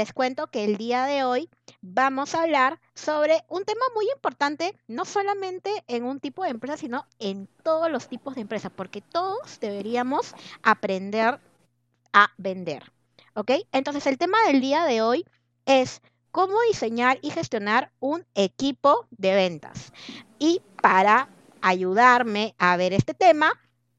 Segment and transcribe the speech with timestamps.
[0.00, 1.50] les cuento que el día de hoy
[1.82, 6.78] vamos a hablar sobre un tema muy importante, no solamente en un tipo de empresa,
[6.78, 11.38] sino en todos los tipos de empresas, porque todos deberíamos aprender
[12.14, 12.90] a vender.
[13.34, 13.50] ¿Ok?
[13.72, 15.26] Entonces el tema del día de hoy
[15.66, 19.92] es cómo diseñar y gestionar un equipo de ventas.
[20.38, 21.28] Y para
[21.60, 23.52] ayudarme a ver este tema,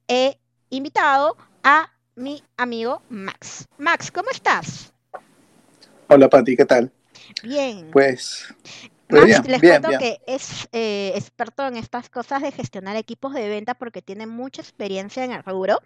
[0.08, 0.40] he
[0.72, 3.68] invitado a mi amigo Max.
[3.78, 4.91] Max, ¿cómo estás?
[6.14, 6.92] Hola Pati, ¿qué tal?
[7.42, 7.90] Bien.
[7.90, 8.54] Pues
[9.08, 13.76] Max, les cuento que es eh, experto en estas cosas de gestionar equipos de venta
[13.76, 15.80] porque tiene mucha experiencia en el rubro.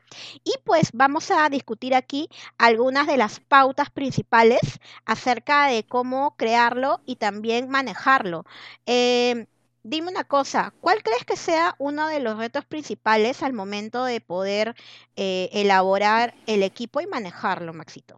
[0.44, 4.62] Y pues vamos a discutir aquí algunas de las pautas principales
[5.06, 8.46] acerca de cómo crearlo y también manejarlo.
[8.88, 9.46] Em,
[9.84, 14.22] dime una cosa, ¿cuál crees que sea uno de los retos principales al momento de
[14.22, 14.74] poder
[15.18, 18.18] eh, elaborar el equipo y manejarlo, Maxito?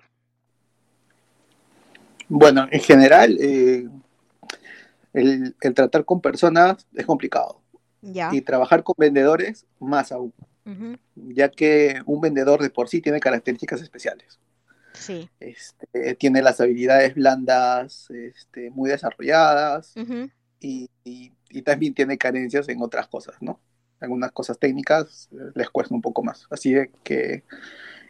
[2.30, 3.88] Bueno, en general, eh,
[5.14, 7.62] el, tratar con personas es complicado.
[8.02, 10.34] Y trabajar con vendedores más aún.
[11.16, 14.40] Ya que un vendedor de por sí tiene características especiales.
[14.94, 15.30] Sí.
[15.40, 19.94] Este, tiene las habilidades blandas este, muy desarrolladas
[20.60, 20.90] y,
[21.64, 23.60] también tiene carencias en otras cosas, ¿no?
[24.00, 26.46] Algunas cosas técnicas eh, les cuesta un poco más.
[26.50, 27.44] Así que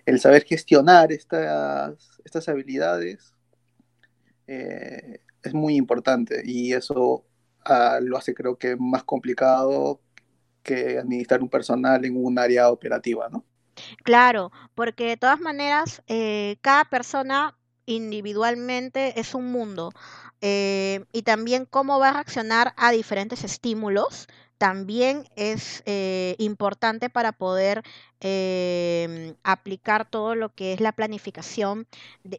[0.06, 3.34] el saber gestionar estas, estas habilidades
[4.48, 7.26] eh, es muy importante y eso
[7.66, 10.02] ah, lo hace creo que más complicado
[10.64, 13.46] que administrar un personal en un área operativa, ¿no?
[14.04, 19.92] Claro, porque de todas maneras eh, cada persona individualmente es un mundo
[20.42, 24.28] eh, y también cómo va a reaccionar a diferentes estímulos
[24.58, 27.84] también es eh, importante para poder
[28.20, 31.88] em, aplicar todo lo que es la planificación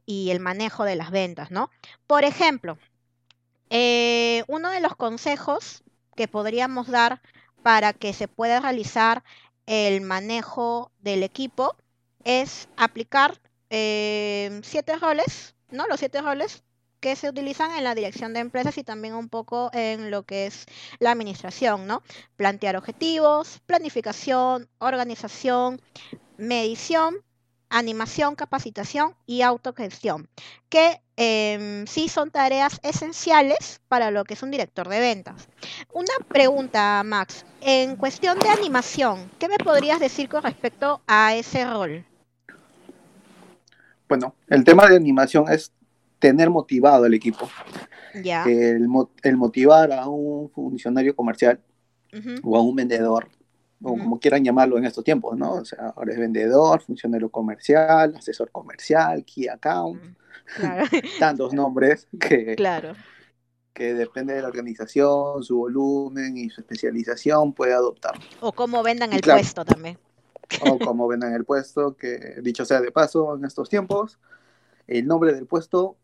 [0.07, 1.71] y el manejo de las ventas, ¿no?
[2.07, 2.79] Por ejemplo,
[3.71, 5.85] eh, uno de los consejos
[6.17, 7.23] que podríamos dar
[7.63, 9.23] para que se pueda realizar
[9.67, 11.77] el manejo del equipo
[12.25, 13.41] es aplicar
[13.71, 15.87] em, siete roles, ¿no?
[15.87, 16.65] Los siete roles
[17.01, 20.47] que se utilizan en la dirección de empresas y también un poco en lo que
[20.47, 20.67] es
[20.99, 22.03] la administración, ¿no?
[22.37, 25.81] Plantear objetivos, planificación, organización,
[26.37, 27.17] medición,
[27.71, 30.29] animación, capacitación y autogestión,
[30.69, 35.49] que em, sí son tareas esenciales para lo que es un director de ventas.
[35.93, 41.65] Una pregunta, Max, en cuestión de animación, ¿qué me podrías decir con respecto a ese
[41.65, 42.05] rol?
[44.09, 45.71] Bueno, el tema de animación es
[46.19, 47.49] tener motivado al equipo.
[48.15, 48.89] El,
[49.37, 51.61] motivar a un funcionario comercial
[52.43, 53.29] o a un vendedor,
[53.83, 55.53] o como quieran llamarlo en estos tiempos, ¿no?
[55.53, 60.01] O sea, ahora es vendedor, funcionario comercial, asesor comercial, key account,
[61.21, 62.95] tantos nombres que, claro.
[63.73, 68.19] que depende de la organización, su volumen y su especialización puede adoptar.
[68.41, 69.99] O cómo vendan el puesto también.
[70.63, 74.19] O cómo vendan el puesto, que dicho sea de paso, en estos tiempos,
[74.89, 75.97] el nombre del puesto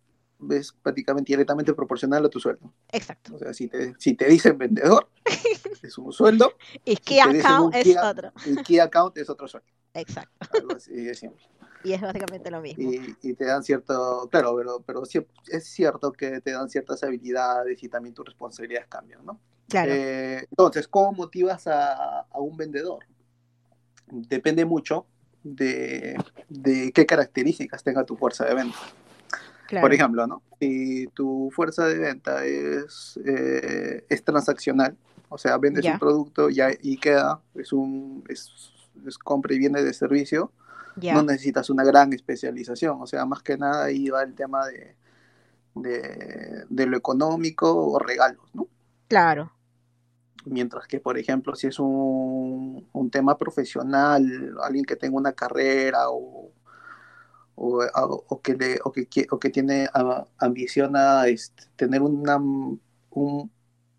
[0.51, 2.73] es prácticamente directamente proporcional a tu sueldo.
[2.91, 3.35] Exacto.
[3.35, 5.09] O sea, si te, si te dicen vendedor,
[5.83, 6.55] es un sueldo.
[6.85, 8.33] y key account es otro.
[8.47, 9.69] Y key account es otro sueldo.
[9.95, 10.49] Exacto.
[10.53, 11.45] Algo así de simple.
[11.85, 12.91] Y es básicamente lo mismo.
[13.23, 17.89] Y, te dan cierto, claro, pero, pero es cierto que te dan ciertas habilidades y
[17.89, 19.39] también tus responsabilidades cambian, ¿no?
[19.69, 19.93] Claro.
[19.93, 23.05] Eh, entonces, ¿cómo motivas a, a, un vendedor?
[24.07, 25.07] Depende mucho
[25.43, 26.17] de,
[26.49, 28.79] de qué características tenga tu fuerza de venta.
[29.69, 30.43] Por ejemplo, ¿no?
[30.61, 34.97] Si tu fuerza de venta es, eh, es transaccional,
[35.29, 38.73] o sea, vendes un producto y, y queda, es un es,
[39.23, 40.53] compra y viene de servicio,
[40.97, 44.95] no necesitas una gran especialización, o sea, más que nada ahí va el tema de,
[45.75, 48.69] de, lo económico o regalos, ¿no?
[49.09, 49.53] Claro.
[50.45, 56.11] Mientras que, por ejemplo, si es un, un tema profesional, alguien que tenga una carrera
[56.11, 56.53] o
[57.57, 59.89] o, que, le, o, que, o que tiene
[60.39, 62.39] ambición a este, tener una,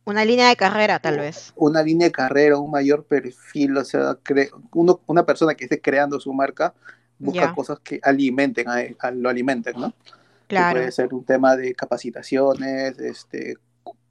[0.06, 1.52] una línea de carrera, tal vez.
[1.56, 4.18] Una línea de carrera, un mayor perfil, o sea,
[4.74, 6.74] uno, una persona que esté creando su marca
[7.18, 9.94] busca cosas que alimenten, a, lo alimenten, ¿no?
[10.48, 10.80] Claro.
[10.80, 13.56] puede ser un tema de capacitaciones, este,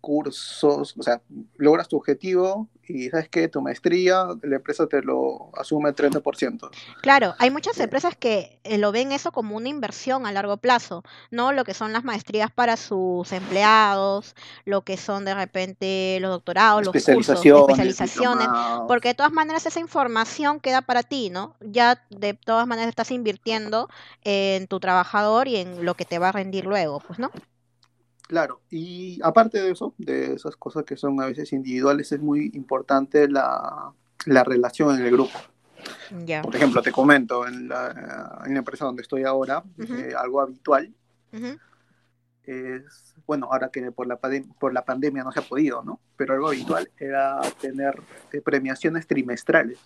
[0.04, 1.22] cursos, o sea,
[1.56, 6.70] logras tu objetivo y sabes que tu maestría, la empresa te lo asume el 30%.
[7.00, 11.02] Claro, hay muchas empresas que eh, lo ven eso como una inversión a largo plazo,
[11.30, 11.52] ¿no?
[11.52, 14.34] Lo que son las maestrías para sus empleados,
[14.66, 18.48] lo que son de repente los doctorados, los cursos, especializaciones,
[18.86, 21.56] porque de todas maneras esa información queda para ti, ¿no?
[21.60, 23.88] Ya de todas maneras estás invirtiendo
[24.22, 27.30] en tu trabajador y en lo que te va a rendir luego, pues, ¿no?
[28.26, 32.50] Claro, y aparte de eso, de esas cosas que son a veces individuales, es muy
[32.54, 33.92] importante la,
[34.26, 35.38] relación en el grupo.
[36.42, 40.92] Por ejemplo, te comento, en la, empresa donde estoy ahora, eh, algo habitual
[42.46, 44.18] es, bueno, ahora que por la,
[44.58, 46.00] por la pandemia no se ha podido, ¿no?
[46.16, 48.00] Pero algo habitual era tener
[48.32, 49.78] eh, premiaciones trimestrales.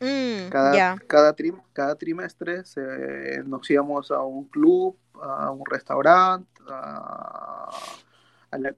[0.00, 1.36] Mm, cada, cada,
[1.74, 2.62] cada, trimestre
[3.44, 6.48] nos íbamos a un club, a un restaurante,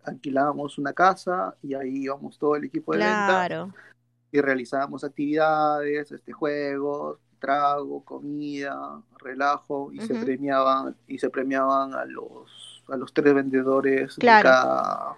[0.05, 3.69] alquilábamos una casa y ahí íbamos todo el equipo de venta
[4.33, 12.05] y realizábamos actividades, este juegos, trago, comida, relajo y se premiaban y se premiaban a
[12.05, 15.17] los a los tres vendedores cada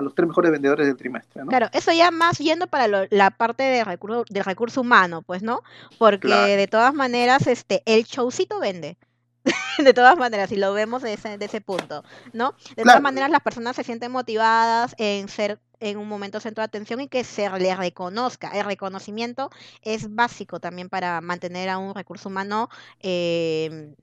[0.00, 1.48] a los tres mejores vendedores del trimestre, ¿no?
[1.48, 5.62] Claro, eso ya más yendo para la parte de recurso, del recurso humano, pues, ¿no?
[5.98, 8.96] Porque de todas maneras, este, el showcito vende.
[9.78, 12.54] de todas maneras, si lo vemos de ese, de ese punto, ¿no?
[12.76, 16.66] De todas maneras, las personas se sienten motivadas en ser en un momento centro de
[16.66, 18.50] atención y que se les reconozca.
[18.50, 19.50] El reconocimiento
[19.82, 22.68] es básico también para mantener a un recurso humano
[23.00, 23.94] eh,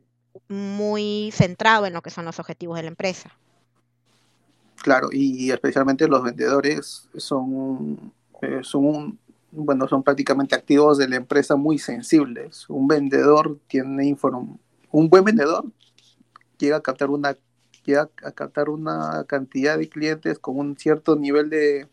[0.48, 3.32] muy centrado en lo que son los objetivos de la empresa.
[4.82, 9.18] Claro, y especialmente los vendedores son, eh, son
[9.52, 12.70] bueno, son prácticamente activos de la empresa muy sensibles.
[12.70, 14.60] Un vendedor tiene información
[14.92, 15.66] un buen vendedor
[16.58, 17.38] llega a captar una
[17.86, 21.88] llega a captar una cantidad de clientes con un cierto nivel de,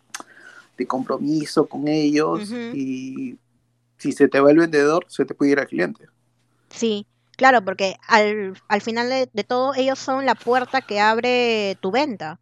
[0.88, 3.38] compromiso con ellos y
[3.96, 6.08] si se te va el vendedor, se te puede ir al cliente.
[6.68, 11.92] Sí, claro, porque al, al final de, todo ellos son la puerta que abre tu
[11.92, 12.40] venta.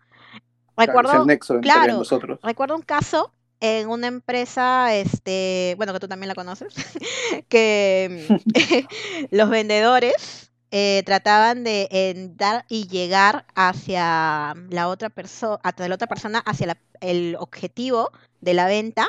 [0.76, 1.26] Recuerdo,
[1.60, 2.38] claro, nosotros.
[2.42, 6.74] recuerdo un caso en una empresa, este, bueno, que tú también la conoces,
[7.48, 8.26] que
[9.30, 16.08] los vendedores eh, trataban de dar y llegar hacia la otra persona, hacia la otra
[16.08, 18.10] persona, hacia el objetivo
[18.40, 19.08] de la venta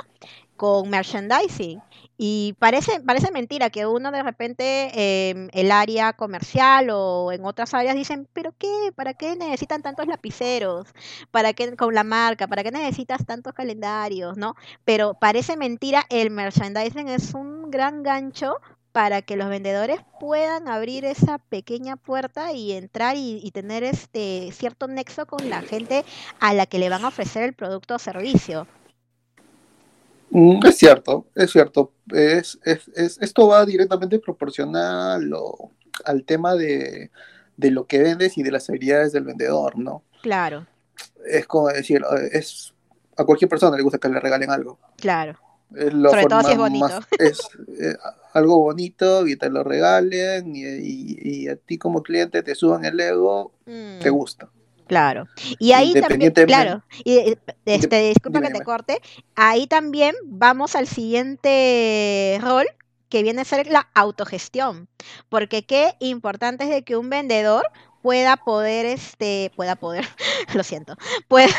[0.57, 1.81] con merchandising.
[2.18, 7.74] Y parece, parece mentira que uno de repente en el área comercial o en otras
[7.74, 10.88] áreas dicen, pero qué, ¿para qué necesitan tantos lapiceros?
[11.31, 12.48] ¿Para qué con la marca?
[12.48, 14.38] ¿Para qué necesitas tantos calendarios?
[14.38, 14.56] ¿No?
[14.86, 18.57] Pero parece mentira, el merchandising es un gran gancho
[18.94, 24.88] para que los vendedores puedan abrir esa pequeña puerta y entrar y, tener este cierto
[24.88, 26.06] nexo con la gente
[26.39, 28.68] a la que le van a ofrecer el producto o servicio.
[30.35, 31.94] Mm, es cierto, es cierto.
[32.12, 35.31] Es, esto va directamente proporcional
[36.06, 37.12] al tema de,
[37.56, 40.03] de, lo que vendes y de las habilidades del vendedor, ¿no?
[40.24, 40.65] Claro.
[41.24, 42.01] Es como decir,
[42.31, 42.74] es,
[43.15, 44.80] a cualquier persona le gusta que le regalen algo.
[44.97, 45.38] Claro.
[45.71, 47.00] Sobre todo si es bonito.
[47.19, 47.39] es
[47.80, 47.95] eh,
[48.33, 53.53] algo bonito y te lo regalen y, a ti como cliente te suban el ego,
[53.65, 54.13] te mm.
[54.13, 54.50] gusta.
[54.88, 55.27] Claro.
[55.59, 59.00] Y ahí también, claro, y eh, este, disculpa que te corte,
[59.35, 62.65] ahí también vamos al siguiente rol
[63.09, 64.90] que viene a ser la autogestión,
[65.30, 67.63] porque qué importante es de que un vendedor
[68.02, 70.06] pueda poder, este, pueda poder,
[70.54, 70.95] lo siento,
[71.28, 71.56] pueda,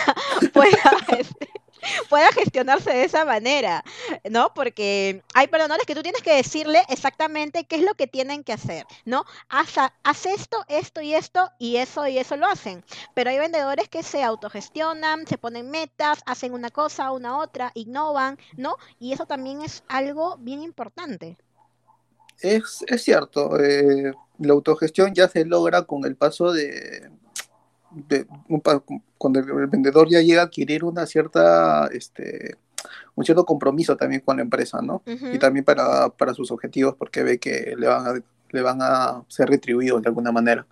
[0.52, 0.78] pueda,
[1.18, 1.48] este,
[2.10, 3.84] pueda gestionarse de esa manera,
[4.30, 4.52] ¿no?
[4.54, 8.52] Porque hay perdonadores que tú tienes que decirle exactamente qué es lo que tienen que
[8.52, 9.24] hacer, ¿no?
[9.48, 12.84] Haz, esto, esto y esto, y eso y eso lo hacen.
[13.14, 18.38] Pero hay vendedores que se autogestionan, se ponen metas, hacen una cosa, una otra, innovan,
[18.56, 18.76] ¿no?
[18.98, 21.36] Y eso también es algo bien importante.
[22.40, 27.10] Es, es cierto, eh, la autogestión ya se logra con el paso de,
[29.18, 32.56] cuando el vendedor ya llega a adquirir una cierta, este,
[33.14, 35.02] un cierto compromiso también con la empresa, ¿no?
[35.06, 38.20] Y también para, sus objetivos, porque ve que le van a,
[38.50, 40.66] le van a ser retribuidos de alguna manera.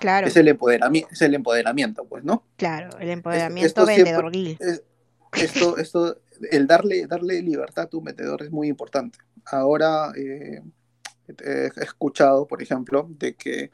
[0.00, 0.26] Claro.
[0.26, 2.44] Es el empoderamiento, es el empoderamiento, pues, ¿no?
[2.56, 4.58] Claro, el empoderamiento vendedoril.
[5.32, 6.18] esto, esto,
[6.50, 9.18] el darle, darle libertad a tu vendedor es muy importante.
[9.46, 10.60] Ahora eh,
[11.28, 13.70] he escuchado, por ejemplo, de que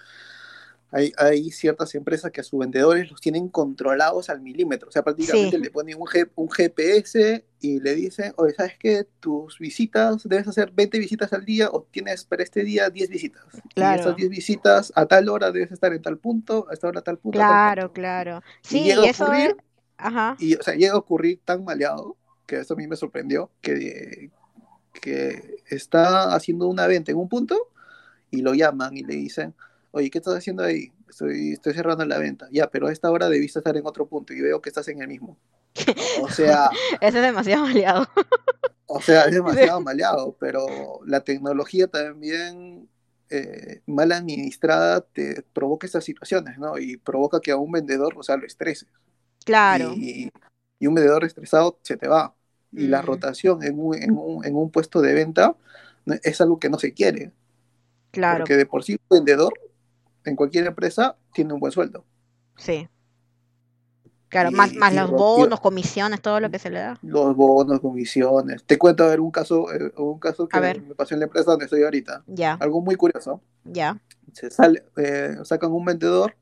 [0.92, 4.88] hay, ciertas empresas que a sus vendedores los tienen controlados al milímetro.
[4.88, 9.06] O sea, prácticamente le ponen un, un, GPS y le dicen, oye, ¿sabes qué?
[9.18, 13.42] Tus visitas, debes hacer 20 visitas al día o tienes para este día 10 visitas.
[13.74, 13.96] Claro.
[13.96, 17.00] Y esas 10 visitas a tal hora debes estar en tal punto, a esta hora
[17.00, 17.38] a tal punto.
[17.38, 18.42] Claro, claro.
[18.60, 19.54] Sí, y eso es
[19.96, 20.36] Ajá.
[20.40, 24.30] Y, o sea, llega a ocurrir tan maleado, que eso a mí me sorprendió, que,
[25.00, 27.56] que está haciendo una venta en un punto
[28.30, 29.54] y lo llaman y le dicen,
[29.92, 30.92] oye, ¿qué estás haciendo ahí?
[31.08, 32.48] Estoy, estoy cerrando la venta.
[32.50, 35.00] Ya, pero a esta hora debiste estar en otro punto y veo que estás en
[35.00, 35.38] el mismo.
[36.22, 36.70] O sea...
[37.00, 38.08] Ese es demasiado maleado.
[38.86, 40.66] o sea, es demasiado maleado, pero
[41.06, 42.88] la tecnología también
[43.30, 46.78] eh, mal administrada te provoca estas situaciones, ¿no?
[46.78, 48.86] Y provoca que a un vendedor, o sea, lo estrese.
[49.44, 49.94] Claro.
[49.96, 50.30] Y,
[50.80, 52.34] un vendedor estresado se te va.
[52.72, 53.06] Y la mm.
[53.06, 55.54] rotación en un, en, un, en un, puesto de venta
[56.24, 57.30] es algo que no se quiere.
[58.10, 58.40] Claro.
[58.40, 59.52] Porque de por sí un vendedor
[60.24, 62.04] en cualquier empresa tiene un buen sueldo.
[62.56, 62.88] Sí.
[64.32, 66.98] Claro, más, más los bonos, comisiones, todo lo que se le da.
[67.02, 68.64] Los bonos, comisiones.
[68.64, 71.50] Te cuento a ver un caso, eh, un caso que me pasó en la empresa
[71.50, 72.24] donde estoy ahorita.
[72.26, 72.54] Ya.
[72.54, 73.42] Algo muy curioso.
[73.64, 74.00] Ya.
[74.32, 76.34] Se sale, eh, sacan un vendedor,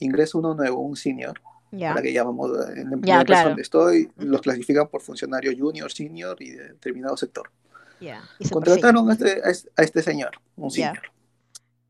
[0.00, 1.40] ingresa uno nuevo, un senior.
[1.70, 1.90] Ya.
[1.90, 6.36] Para que llamamos eh, en la empresa donde estoy, los clasifican por funcionario junior, senior
[6.42, 7.48] y de determinado sector.
[8.00, 8.20] Ya.
[8.50, 9.40] Contrataron a este,
[9.76, 10.98] a este, señor, un senior.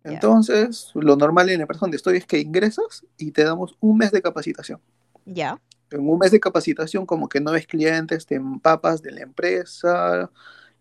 [0.04, 3.98] Entonces, lo normal en la empresa donde estoy es que ingresas y te damos un
[3.98, 4.80] mes de capacitación.
[5.24, 5.60] Ya.
[5.90, 10.30] En un mes de capacitación, como que no ves clientes, te empapas de la empresa,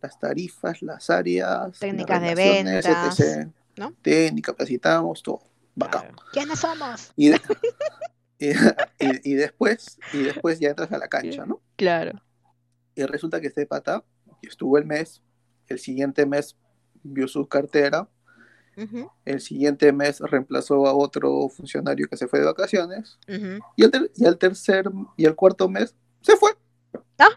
[0.01, 3.49] las tarifas, las áreas, técnicas de ventas, etc.
[3.77, 3.93] ¿no?
[4.01, 5.41] Técnica, capacitamos, todo.
[5.75, 6.15] Bacán.
[6.33, 7.13] ¿Quiénes somos?
[9.23, 11.61] Y, después, y después ya entras a la cancha, ¿no?
[11.75, 12.19] Claro.
[12.95, 14.03] Y resulta que este pata
[14.41, 15.21] estuvo el mes,
[15.67, 16.57] el siguiente mes
[17.03, 18.09] vio su cartera,
[19.25, 23.17] el siguiente mes reemplazó a otro funcionario que se fue de vacaciones.
[23.75, 26.51] y, el tercer y el cuarto mes se fue.
[27.19, 27.29] Ah.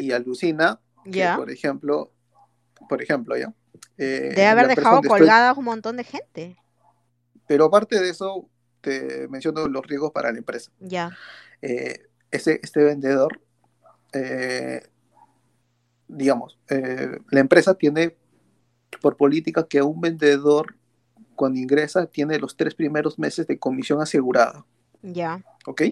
[0.00, 2.12] y alucina que, por ejemplo,
[2.88, 3.52] por ejemplo, ya.
[3.98, 6.56] Eh, Debe haber dejado colgadas un montón de gente.
[7.46, 8.48] Pero aparte de eso,
[8.80, 10.72] te menciono los riesgos para la empresa.
[10.80, 11.16] Ya.
[11.62, 13.40] Eh, ese, este vendedor,
[14.12, 14.82] eh,
[16.08, 18.16] digamos, la empresa tiene
[19.00, 20.74] por política que un vendedor
[21.34, 24.64] cuando ingresa tiene los tres primeros meses de comisión asegurada.
[25.02, 25.44] Ya.
[25.66, 25.82] ¿Ok?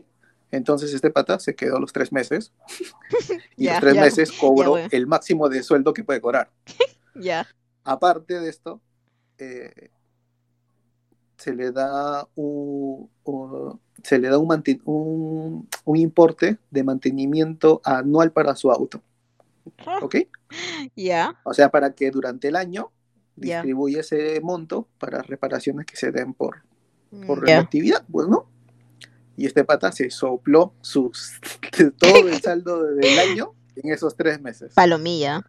[0.50, 2.52] Entonces este pata se quedó los tres meses
[3.56, 6.50] y los tres meses cobró el máximo de sueldo que puede cobrar.
[7.14, 7.46] ya.
[7.84, 8.80] Aparte de esto,
[9.38, 9.90] eh,
[11.36, 13.10] se le da un,
[14.04, 19.02] se le da un, un, importe de mantenimiento anual para su auto.
[20.00, 20.16] ¿Ok?
[20.96, 21.40] Ya.
[21.44, 22.90] O sea, para que durante el año
[23.36, 26.62] distribuye ese monto para reparaciones que se den por,
[27.26, 28.46] por actividad, pues, ¿no?
[29.36, 31.32] Y este pata se sopló sus,
[31.98, 34.74] todo el saldo del año en esos tres meses.
[34.74, 35.42] Palomilla.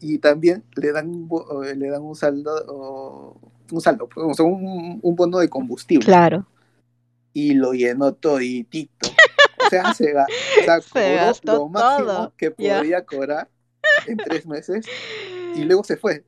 [0.00, 1.28] Y, también le dan,
[1.76, 3.38] le dan un saldo,
[3.70, 6.04] un saldo, un, un bono de combustible.
[6.04, 6.46] Claro.
[7.32, 9.08] Y lo llenó toditito.
[9.66, 10.12] O sea, se,
[10.90, 13.48] cobró lo máximo que podía cobrar
[14.06, 14.86] en tres meses
[15.54, 16.24] y luego se fue.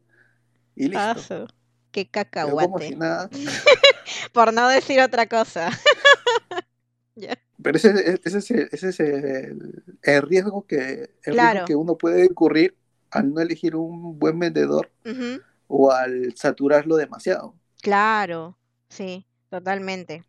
[0.74, 1.46] Y listo.
[1.90, 2.96] Qué cacahuate.
[4.32, 5.70] Por no decir otra cosa.
[7.60, 11.10] Pero ese, ese, es el, riesgo, que,
[11.66, 12.76] que uno puede incurrir
[13.10, 14.92] al no elegir un buen vendedor
[15.66, 17.56] o al saturarlo demasiado.
[17.82, 18.56] Claro,
[18.88, 20.24] sí, totalmente.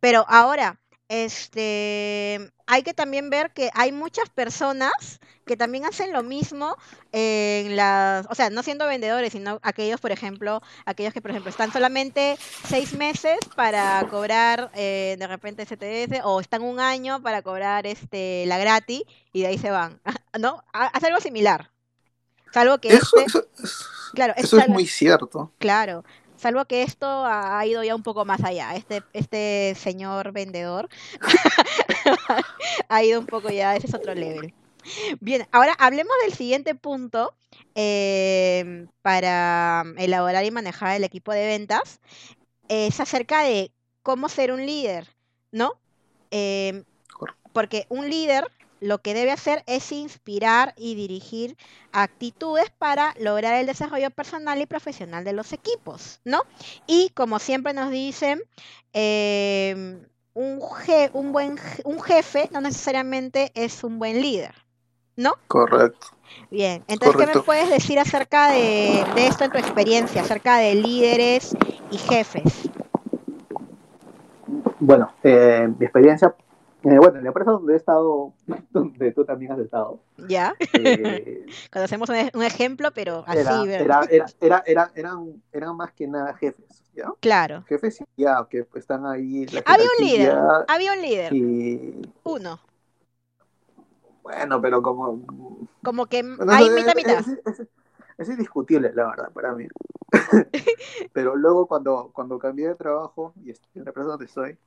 [0.00, 6.22] Pero ahora, este, hay que también ver que hay muchas personas que también hacen lo
[6.22, 6.76] mismo
[7.12, 11.50] en las, o sea, no siendo vendedores, sino aquellos, por ejemplo, aquellos que, por ejemplo,
[11.50, 17.42] están solamente seis meses para cobrar eh, de repente CTS o están un año para
[17.42, 20.00] cobrar este la gratis y de ahí se van,
[20.38, 20.64] ¿no?
[20.72, 21.70] Hace algo similar.
[22.52, 23.40] Salvo que eso, este
[24.14, 25.52] claro, eso es muy cierto.
[25.58, 26.04] Claro,
[26.44, 28.76] salvo que esto ha ido ya un poco más allá.
[28.76, 30.90] Este, este señor vendedor
[32.90, 34.52] ha ido un poco ya, ese es otro level.
[35.20, 37.32] Bien, ahora hablemos del siguiente punto
[37.74, 41.98] em, para elaborar y manejar el equipo de ventas.
[42.68, 43.70] Es acerca de
[44.02, 45.08] cómo ser un líder,
[45.50, 45.80] ¿no?
[46.30, 46.84] Em,
[47.54, 48.52] porque un líder
[48.84, 51.56] lo que debe hacer es inspirar y dirigir
[51.92, 56.42] actitudes para lograr el desarrollo personal y profesional de los equipos, ¿no?
[56.86, 58.42] Y como siempre nos dicen,
[58.92, 60.60] em, un,
[61.14, 64.54] un, buen, un jefe no necesariamente es un buen líder,
[65.16, 65.32] ¿no?
[65.48, 66.08] Correcto.
[66.50, 71.56] Bien, entonces, ¿qué me puedes decir acerca de, esto en tu experiencia, acerca de líderes
[71.90, 72.68] y jefes?
[74.78, 76.34] Bueno, eh, mi experiencia
[76.84, 78.34] Eh, bueno, en la empresa donde he estado,
[78.70, 80.00] donde tú también has estado.
[80.28, 80.54] Ya.
[80.74, 83.38] Eh, Cuando hacemos un, ejemplo, pero así,
[83.70, 87.10] era, era, era, era, eran, eran más que nada jefes, ¿ya?
[87.20, 87.64] Claro.
[87.68, 89.46] Jefes, ya, que están ahí.
[89.64, 90.38] Había un líder,
[90.68, 91.32] había un líder.
[92.24, 92.60] Uno.
[94.22, 95.66] Bueno, pero como.
[95.82, 97.24] Como que hay mitad, mitad.
[98.16, 99.66] Es, indiscutible, la verdad, para mí.
[101.12, 104.58] pero luego, cuando, cuando cambié de trabajo y estoy en la empresa donde estoy,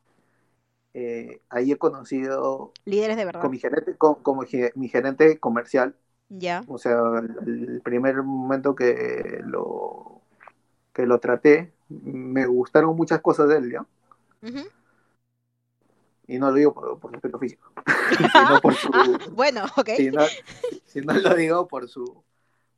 [1.00, 2.74] eh, ahí he conocido...
[2.84, 3.42] Líderes de verdad.
[3.42, 5.96] Con mi gerente, como mi gerente comercial.
[6.28, 6.64] Ya.
[6.68, 7.00] O sea,
[7.46, 10.24] el, primer momento que lo,
[10.94, 13.86] que lo traté, me gustaron muchas cosas de él, ¿ya?
[16.26, 17.72] Y no lo digo por, por respeto físico,
[18.18, 18.90] sino por su...
[18.92, 19.90] Ah, bueno, ok.
[20.88, 22.24] Sino, lo digo por su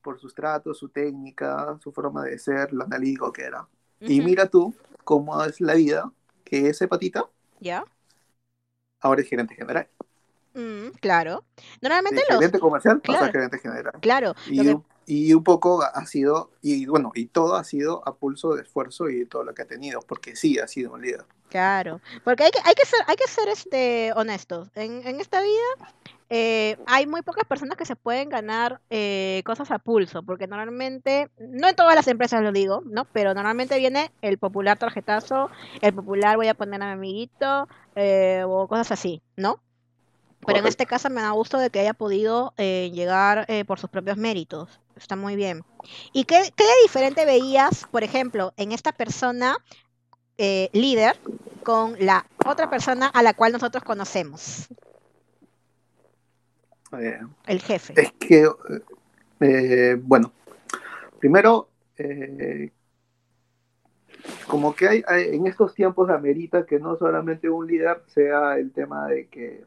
[0.01, 3.67] por sus tratos, su técnica, su forma de ser, lo analítico que era.
[4.01, 4.73] Y mira tú
[5.05, 6.11] cómo es la vida,
[6.43, 7.25] que ese patita
[7.59, 7.85] ¿Ya?
[9.01, 9.88] Ahora es gerente general.
[10.53, 11.44] Mm, claro.
[11.82, 12.39] Normalmente los...
[12.39, 13.94] Gerente comercial pasa gerente general.
[14.01, 14.36] Claro.
[15.06, 19.10] Y, un poco ha sido, y bueno, y todo ha sido a pulso de esfuerzo
[19.10, 21.25] y todo lo que ha tenido, porque sí ha sido un líder.
[21.50, 24.70] Claro, porque hay que, hay que ser, hay que ser este, honestos.
[24.75, 25.94] En, en esta vida
[26.31, 31.31] eh, hay muy pocas personas que se pueden ganar eh, cosas a pulso, porque normalmente,
[31.39, 33.05] no en todas las empresas lo digo, ¿no?
[33.05, 35.50] Pero normalmente viene el popular tarjetazo,
[35.81, 39.59] el popular voy a poner a mi amiguito, eh, o cosas así, ¿no?
[40.45, 44.15] Pero en este caso me da gusto de que haya podido llegar por sus propios
[44.15, 44.79] méritos.
[44.95, 45.65] Está muy bien.
[46.13, 49.57] ¿Y qué, qué diferente veías, por ejemplo, en esta persona
[50.38, 51.19] líder
[51.63, 54.69] con la otra persona a la cual nosotros conocemos?
[56.98, 57.93] Eh, el jefe.
[57.96, 58.48] Es que,
[59.41, 60.31] eh, bueno,
[61.19, 62.72] primero, eh,
[64.48, 69.08] como que hay, en estos tiempos amerita que no solamente un líder sea el tema
[69.08, 69.63] de que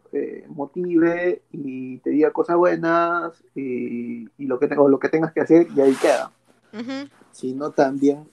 [0.49, 5.81] motive y te diga cosas buenas y, lo, que, lo que tengas que hacer y
[5.81, 6.33] ahí queda,
[7.31, 8.29] sino también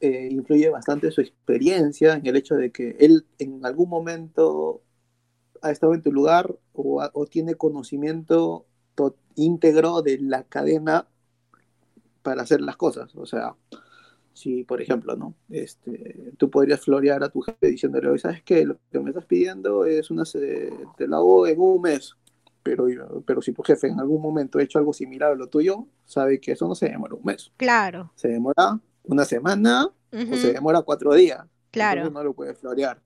[0.00, 4.82] influye bastante su experiencia en el hecho de que él en algún momento
[5.66, 8.66] ha estado en tu lugar o, tiene conocimiento
[9.34, 11.06] íntegro de la cadena
[12.22, 13.14] para hacer las cosas.
[13.16, 13.54] O sea,
[14.32, 15.34] si por ejemplo, ¿no?
[15.50, 18.64] Este, tú podrías florear a tu jefe diciéndole, ¿sabes qué?
[18.64, 22.16] Lo que me estás pidiendo es una, te lo hago en un mes.
[22.62, 22.86] Pero,
[23.24, 26.40] pero si tu jefe en algún momento ha hecho algo similar a lo tuyo, sabe
[26.40, 27.52] que eso no se demora un mes.
[27.56, 28.10] Claro.
[28.16, 31.46] Se demora una semana o se demora cuatro días.
[31.70, 32.00] Claro.
[32.00, 33.00] Entonces no lo puedes florear.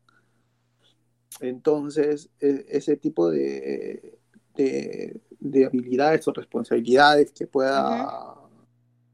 [1.40, 4.18] Entonces, e, ese tipo de,
[4.56, 8.34] de, habilidades o responsabilidades que pueda,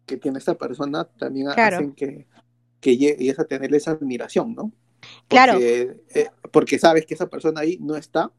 [0.07, 2.27] que tiene esta persona, también hacen que,
[2.81, 4.73] que llegues a tener esa admiración, ¿no?
[5.29, 5.59] Porque, claro.
[5.61, 8.33] Eh, porque sabes que esa persona ahí no está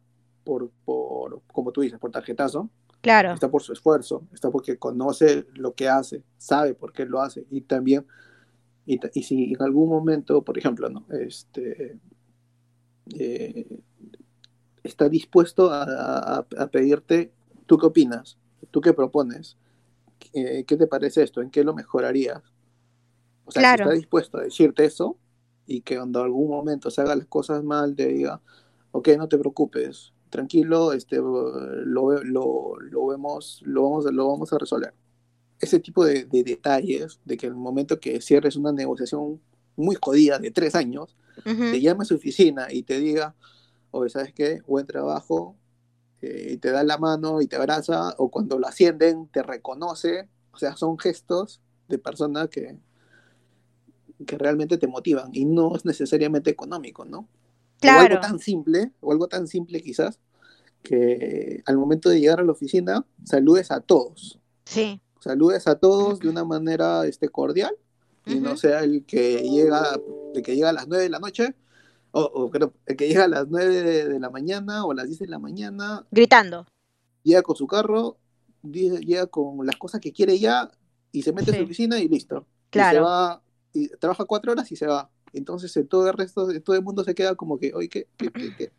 [0.43, 2.69] por, por, como tú dices, por tarjetazo.
[3.01, 3.33] Claro.
[3.33, 7.45] Está por su esfuerzo, está porque conoce lo que hace, sabe por qué lo hace.
[7.49, 8.05] Y también,
[8.85, 11.05] y, y si en algún momento, por ejemplo, ¿no?
[11.11, 11.99] Este,
[13.17, 13.79] eh,
[14.83, 17.31] está dispuesto a, pedirte,
[17.65, 18.37] ¿tú qué opinas?
[18.71, 19.57] ¿Tú qué propones?
[20.31, 21.41] ¿Qué, te parece esto?
[21.41, 22.41] ¿En qué lo mejorarías?
[23.45, 25.17] O sea, si está dispuesto a decirte eso
[25.65, 28.41] y que cuando algún momento se haga las cosas mal, te diga,
[28.91, 34.93] ok, no te preocupes, tranquilo, este, lo, lo, vemos, lo vamos, lo vamos a resolver.
[35.59, 39.41] Ese tipo de, detalles, de que en el momento que cierres una negociación
[39.75, 43.35] muy jodida de tres años, te llame a su oficina y te diga,
[43.91, 44.61] oye, ¿sabes qué?
[44.67, 45.55] Buen trabajo,
[46.21, 50.27] eh, y te da la mano y te abraza, o cuando lo ascienden te reconoce,
[50.51, 52.77] o sea, son gestos de personas que,
[54.25, 57.27] que realmente te motivan y no es necesariamente económico, ¿no?
[57.79, 57.99] Claro.
[57.99, 60.19] O algo tan simple, o algo tan simple quizás,
[60.81, 64.39] que al momento de llegar a la oficina saludes a todos.
[64.65, 65.01] Sí.
[65.19, 67.75] Saludes a todos de una manera este, cordial
[68.25, 69.99] y no sea el que llega,
[70.33, 71.55] el que llega a las 9 de la noche,
[72.11, 72.49] o,
[72.85, 75.39] el que llega a las 9 de, la mañana o a las 10 de la
[75.39, 76.05] mañana.
[76.11, 76.65] Gritando.
[77.23, 78.17] Llega con su carro,
[78.63, 80.71] llega con las cosas que quiere ya
[81.11, 82.45] y se mete en su oficina y listo.
[82.69, 82.97] Claro.
[82.97, 83.41] Y se va,
[83.73, 85.09] y trabaja cuatro horas y se va.
[85.33, 88.07] Entonces en todo el resto, todo el mundo se queda como que, oye, ¿qué?
[88.17, 88.71] qué, qué,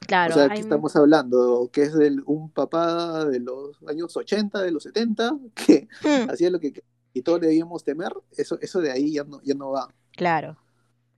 [0.00, 0.34] Claro.
[0.34, 4.70] O sea, aquí estamos hablando que es de un papá de los años 80, de
[4.70, 6.30] los 70, que hmm.
[6.30, 6.82] hacía lo que
[7.16, 9.88] y todos debíamos temer, eso, eso de ahí ya no, ya no va.
[10.12, 10.58] Claro.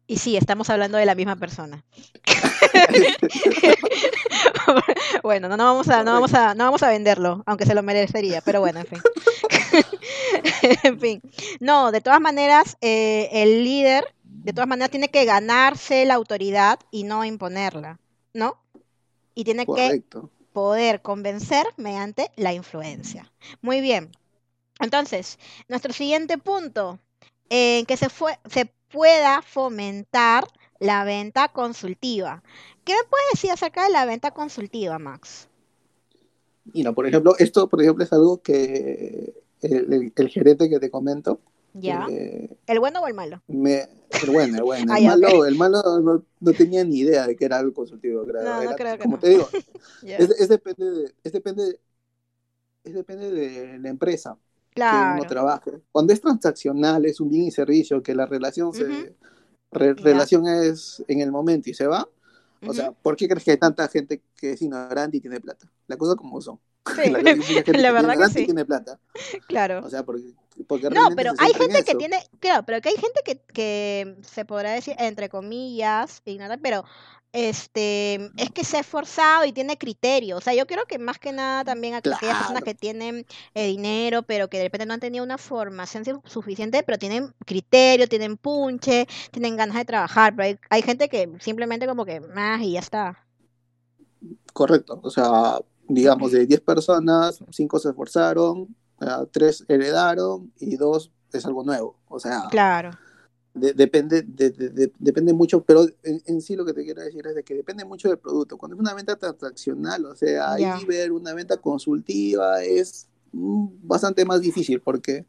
[0.08, 1.84] Y sí, estamos hablando de la misma persona.
[5.22, 7.84] bueno, no, no, vamos a, no, vamos a, no vamos a venderlo, aunque se lo
[7.84, 9.00] merecería, pero bueno, en fin.
[10.82, 11.22] en fin.
[11.60, 16.80] No, de todas maneras, eh, el líder, de todas maneras, tiene que ganarse la autoridad
[16.90, 18.00] y no imponerla,
[18.34, 18.58] ¿no?
[19.38, 20.02] y tiene que
[20.52, 23.32] poder convencer mediante la influencia.
[23.60, 24.10] Muy bien.
[24.80, 26.98] Entonces, nuestro siguiente punto,
[27.48, 30.44] en que se, fue, se pueda fomentar
[30.79, 32.42] la venta consultiva.
[32.85, 35.48] ¿Qué me puedes decir acerca de la venta consultiva, Max?
[36.72, 41.40] Mira, por ejemplo, esto, por ejemplo, es algo que el, gerente que te comento.
[41.74, 42.07] Ya.
[42.11, 43.42] Eh, ¿El bueno o el malo?
[43.48, 44.94] el bueno, el bueno.
[44.96, 48.24] El malo, el malo no, tenía ni idea de que era algo consultivo.
[48.24, 49.48] No, no creo que como te digo,
[50.03, 51.81] es, depende de, es depende,
[52.85, 54.38] es depende de la empresa
[54.78, 55.16] claro.
[55.16, 55.70] que uno trabaje.
[55.92, 59.14] Cuando es transaccional, es un bien y servicio, que la relación se
[59.70, 62.08] relación es en el momento y se va.
[62.66, 65.70] O sea, ¿por qué crees que hay tanta gente que es ignorante y tiene plata?
[65.86, 66.58] La cosa como son.
[67.42, 68.44] Sí, la, verdad que sí.
[68.44, 68.98] tiene plata.
[69.46, 69.81] Claro.
[69.85, 70.24] O sea, porque,
[70.90, 74.72] No, pero hay gente que tiene, claro, pero que hay gente que, que se podrá
[74.72, 76.85] decir, entre comillas, ignorante, pero
[77.33, 80.37] este, es que se ha esforzado y tiene criterio.
[80.37, 84.22] O sea, yo creo que más que nada también aquellas personas que tienen eh, dinero,
[84.22, 89.07] pero que de repente no han tenido una formación suficiente, pero tienen criterio, tienen punche,
[89.31, 90.35] tienen ganas de trabajar.
[90.35, 93.27] Pero hay, gente que simplemente como que más y ya está.
[94.53, 94.98] Correcto.
[95.03, 98.74] O sea, digamos, de 10 personas, 5 se esforzaron,
[99.31, 101.98] 3 heredaron y 2 es algo nuevo.
[102.09, 102.90] O sea, claro
[103.59, 107.55] depende, de, depende mucho, pero en, sí lo que te quiero decir es de que
[107.55, 108.57] depende mucho del producto.
[108.57, 114.24] Cuando es una venta transaccional, o sea, ahí ver una venta consultiva es mm, bastante
[114.24, 115.27] más difícil porque,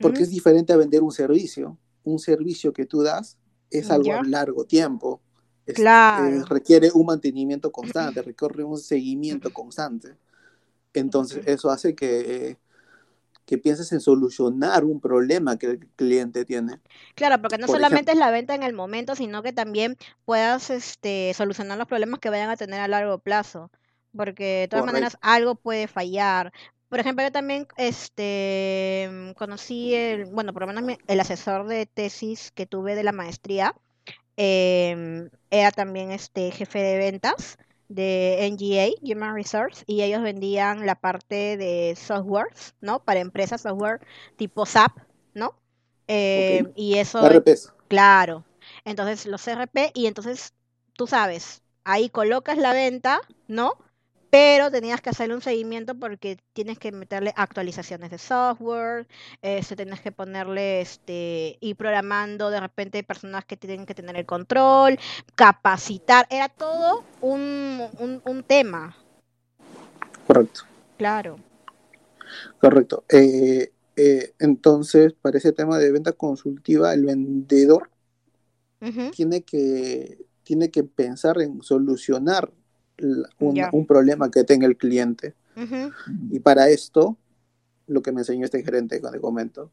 [0.00, 1.78] porque es diferente a vender un servicio.
[2.02, 3.38] Un servicio que tú das
[3.70, 5.20] es algo a largo tiempo.
[5.72, 6.26] Claro.
[6.26, 10.16] Eh, requiere un mantenimiento constante, requiere un seguimiento constante.
[10.92, 12.58] Entonces, eso hace que
[13.46, 16.80] que pienses en solucionar un problema que el cliente tiene.
[17.14, 21.32] Claro, porque no solamente es la venta en el momento, sino que también puedas este,
[21.34, 23.70] solucionar los problemas que vayan a tener a largo plazo,
[24.16, 26.52] porque de todas maneras algo puede fallar.
[26.88, 32.50] Por ejemplo, yo también este, conocí, el, bueno, por lo menos el asesor de tesis
[32.52, 33.74] que tuve de la maestría,
[34.36, 40.94] em, era también este jefe de ventas de NGA, Human Resource, y ellos vendían la
[40.94, 43.04] parte de softwares, ¿no?
[43.04, 44.00] Para empresas, software
[44.36, 44.98] tipo SAP,
[45.34, 45.54] ¿no?
[46.08, 47.20] Eh, y eso...
[47.88, 48.44] Claro.
[48.84, 50.54] Entonces los RP, y entonces
[50.94, 53.74] tú sabes, ahí colocas la venta, ¿no?
[54.34, 59.06] Pero tenías que hacerle un seguimiento porque tienes que meterle actualizaciones de software,
[59.42, 64.16] eh, se tienes que ponerle este y programando de repente personas que tienen que tener
[64.16, 64.98] el control,
[65.36, 67.80] capacitar, era todo un,
[68.24, 68.96] un, tema.
[70.26, 70.62] Correcto.
[70.98, 71.38] Claro.
[72.60, 73.04] Correcto.
[73.10, 77.88] Eh, eh, entonces, para ese tema de venta consultiva, el vendedor
[79.12, 82.50] tiene que tiene que pensar en solucionar
[83.38, 85.34] un, problema que tenga el cliente.
[86.30, 87.16] Y para esto,
[87.86, 89.70] lo que me enseñó este gerente cuando comento,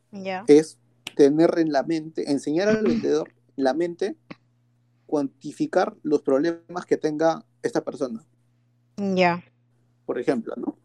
[0.47, 0.77] es
[1.15, 4.15] tener en la mente, enseñar al vendedor en la mente,
[5.05, 8.23] cuantificar los problemas que tenga esta persona.
[8.97, 9.43] Ya.
[10.05, 10.77] Por ejemplo, ¿no?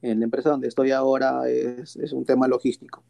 [0.00, 3.02] En la empresa donde estoy ahora es, un tema logístico.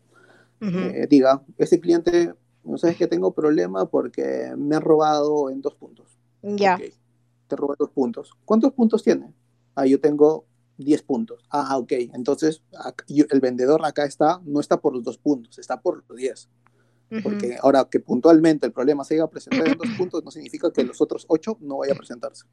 [0.60, 5.74] Eh, diga, este cliente, no sabes que tengo problema porque me ha robado en dos
[5.74, 6.16] puntos.
[6.40, 6.78] Ya
[7.52, 8.32] te roba dos puntos.
[8.46, 9.30] ¿Cuántos puntos tiene?
[9.74, 10.46] Ah, yo tengo
[10.78, 11.44] 10 puntos.
[11.50, 11.92] Ah, ok.
[12.14, 12.62] Entonces,
[13.06, 16.48] el vendedor acá está, no está por los dos puntos, está por los 10.
[17.22, 20.72] Porque ahora que puntualmente el problema se iba a presentar en dos puntos, no significa
[20.72, 22.46] que los otros 8 no vaya a presentarse.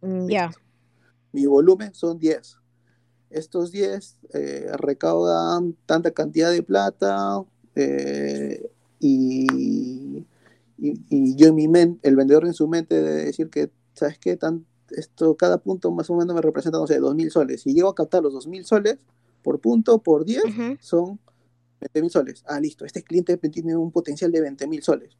[0.00, 0.50] Mm, ya.
[1.30, 2.58] Mi volumen son 10.
[3.30, 7.44] Estos 10 eh, recaudan tanta cantidad de plata
[7.76, 8.68] eh,
[8.98, 10.26] y,
[10.76, 14.36] y, yo en mi mente, el vendedor en su mente debe decir que ¿sabes qué?
[14.36, 17.62] Tan, esto, cada punto más o menos me representa, no sé, 2.000 soles.
[17.62, 18.98] Si llego a captar los 2.000 soles
[19.42, 20.42] por punto, por 10,
[20.80, 21.18] son
[21.80, 22.44] 20.000 soles.
[22.46, 25.16] Ah, listo, este cliente tiene un potencial de 20.000 soles.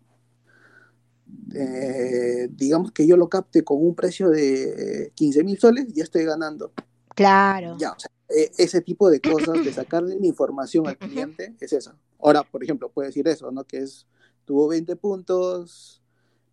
[1.55, 6.73] Eh, digamos que yo lo capte con un precio de 15.000 soles, ya estoy ganando.
[7.15, 7.77] Claro.
[7.79, 11.73] Ya, o sea, e, ese tipo de cosas, de sacarle la información al cliente, es
[11.73, 11.95] eso.
[12.19, 13.65] Ahora, por ejemplo, puede decir eso, ¿no?
[13.65, 14.07] Que es,
[14.45, 16.03] tuvo 20 puntos,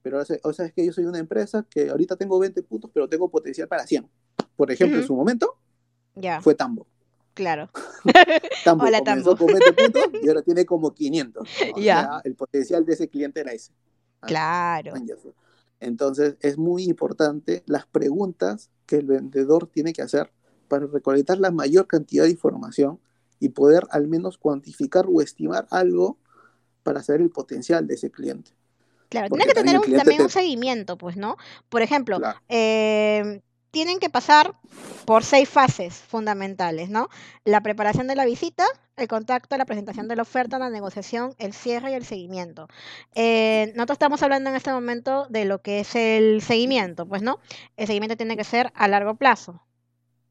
[0.02, 3.08] pero o sea, es que yo soy una empresa que ahorita tengo 20 puntos, pero
[3.08, 4.08] tengo potencial para 100.
[4.56, 5.58] Por ejemplo, en su momento
[6.42, 6.88] fue Tambo.
[7.34, 7.70] Claro.
[8.66, 9.36] Tambo Hola, Tambo.
[9.38, 11.48] con 20 puntos y ahora tiene como 500.
[11.76, 13.74] O sea, el potencial de ese cliente era ese.
[14.22, 14.94] Ah, claro.
[15.80, 20.32] Entonces, es muy importante las preguntas que el vendedor tiene que hacer
[20.68, 23.00] para recolectar la mayor cantidad de información
[23.40, 26.18] y poder al menos cuantificar o estimar algo
[26.84, 28.52] para saber el potencial de ese cliente.
[29.12, 31.36] Claro, tiene que tener también un seguimiento, pues, ¿no?
[31.68, 34.56] Por ejemplo, eh, tienen que pasar
[35.04, 37.10] por seis fases fundamentales, ¿no?
[37.44, 38.64] La preparación de la visita,
[38.96, 42.70] el contacto, la presentación de la oferta, la negociación, el cierre y el seguimiento.
[43.14, 47.40] Eh, nosotros estamos hablando en este momento de lo que es el seguimiento, pues, ¿no?
[47.76, 49.62] El seguimiento tiene que ser a largo plazo,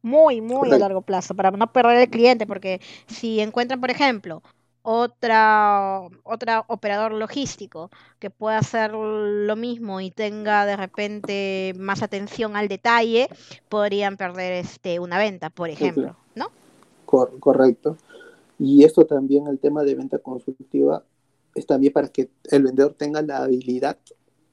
[0.00, 4.42] muy, muy a largo plazo, para no perder el cliente, porque si encuentran, por ejemplo,
[4.82, 12.56] otra, otra operador logístico que pueda hacer lo mismo y tenga de repente más atención
[12.56, 13.28] al detalle,
[13.68, 16.50] podrían perder este, una venta, por ejemplo, ¿no?
[17.04, 17.96] correcto.
[18.58, 21.04] Y esto también, el tema de venta consultiva,
[21.54, 23.98] es también para que el vendedor tenga la habilidad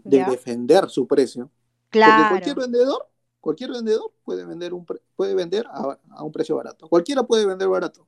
[0.03, 1.49] de defender su precio.
[1.89, 2.13] Claro.
[2.13, 3.07] Porque cualquier vendedor,
[3.39, 4.85] cualquier vendedor puede vender, un
[5.15, 6.87] puede vender a un precio barato.
[6.87, 8.07] Cualquiera puede vender barato.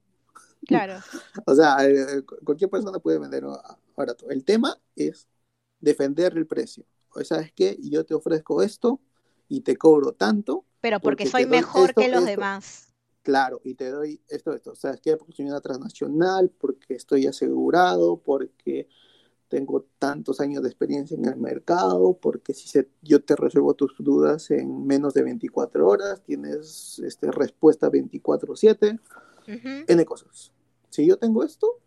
[0.68, 1.00] Claro.
[1.46, 3.44] o sea, eh, cualquier persona puede vender
[3.96, 4.30] barato.
[4.30, 5.28] El tema es
[5.80, 6.86] defender el precio.
[7.16, 7.78] O ¿sabes qué?
[7.82, 9.00] Yo te ofrezco esto
[9.48, 10.66] y te cobro tanto.
[10.82, 12.94] Pero porque, soy mejor que los demás.
[13.22, 14.76] Claro, y te doy esto, esto.
[14.76, 15.18] ¿Sabes qué?
[15.18, 18.88] Porque soy una transnacional, porque estoy asegurado, porque
[19.50, 23.96] tengo tantos años de experiencia en el mercado, porque si se, yo te resuelvo tus
[23.98, 29.00] dudas en menos de 24 horas, tienes este, respuesta 24/7,
[29.88, 30.52] N cosas
[30.90, 31.80] si yo tengo esto,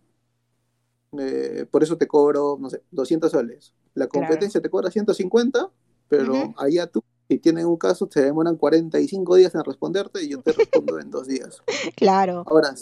[1.19, 3.75] eh, por eso te cobro, no sé, 200 soles.
[3.95, 5.71] La competencia te cobra 150,
[6.09, 10.41] pero allá tú, si tienen un caso, te demoran 45 días en responderte y yo
[10.41, 11.63] te respondo en dos días.
[11.97, 12.45] Claro.
[12.47, 12.75] Ahora,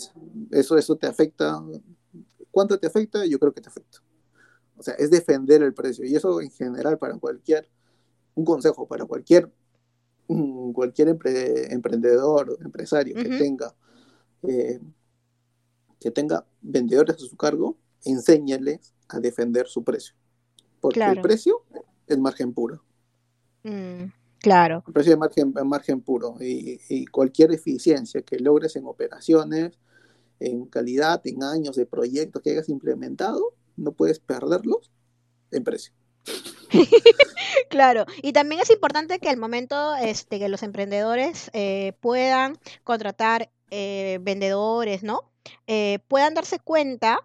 [0.53, 1.61] eso, eso te afecta.
[2.51, 3.25] ¿Cuánto te afecta?
[3.27, 3.99] Yo creo que te afecta.
[4.77, 6.05] O sea, es defender el precio.
[6.05, 7.69] Y eso en general para cualquier,
[8.35, 9.51] un consejo para cualquier,
[10.29, 13.75] mm, cualquier emprendedor, empresario que tenga
[14.42, 14.81] eh,
[16.00, 20.14] que tenga vendedores a su cargo, enséñales a defender su precio.
[20.81, 21.62] Porque el precio
[22.07, 22.83] es margen puro.
[23.62, 24.05] Mm,
[24.38, 24.83] claro.
[24.87, 26.37] El precio es margen, margen puro.
[26.40, 29.79] Y, cualquier eficiencia que logres en operaciones,
[30.38, 34.90] en calidad, en años de proyectos que hayas implementado, no puedes perderlos
[35.50, 35.92] en precio.
[37.70, 43.50] claro, y también es importante que al momento este, que los emprendedores eh, puedan contratar
[43.70, 45.30] eh, vendedores, ¿no?
[45.66, 47.20] Eh, puedan darse cuenta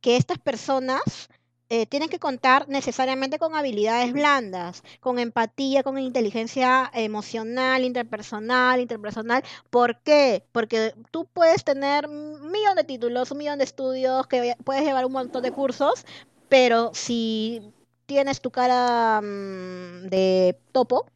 [0.00, 1.28] que estas personas
[1.70, 9.42] eh, tienen que contar necesariamente con habilidades blandas, con empatía, con inteligencia emocional, interpersonal, interpersonal.
[9.68, 10.46] ¿Por qué?
[10.52, 15.04] Porque tú puedes tener un millón de títulos, un millón de estudios, que puedes llevar
[15.04, 16.06] un montón de cursos,
[16.48, 17.60] pero si
[18.06, 21.06] tienes tu cara mm, de topo,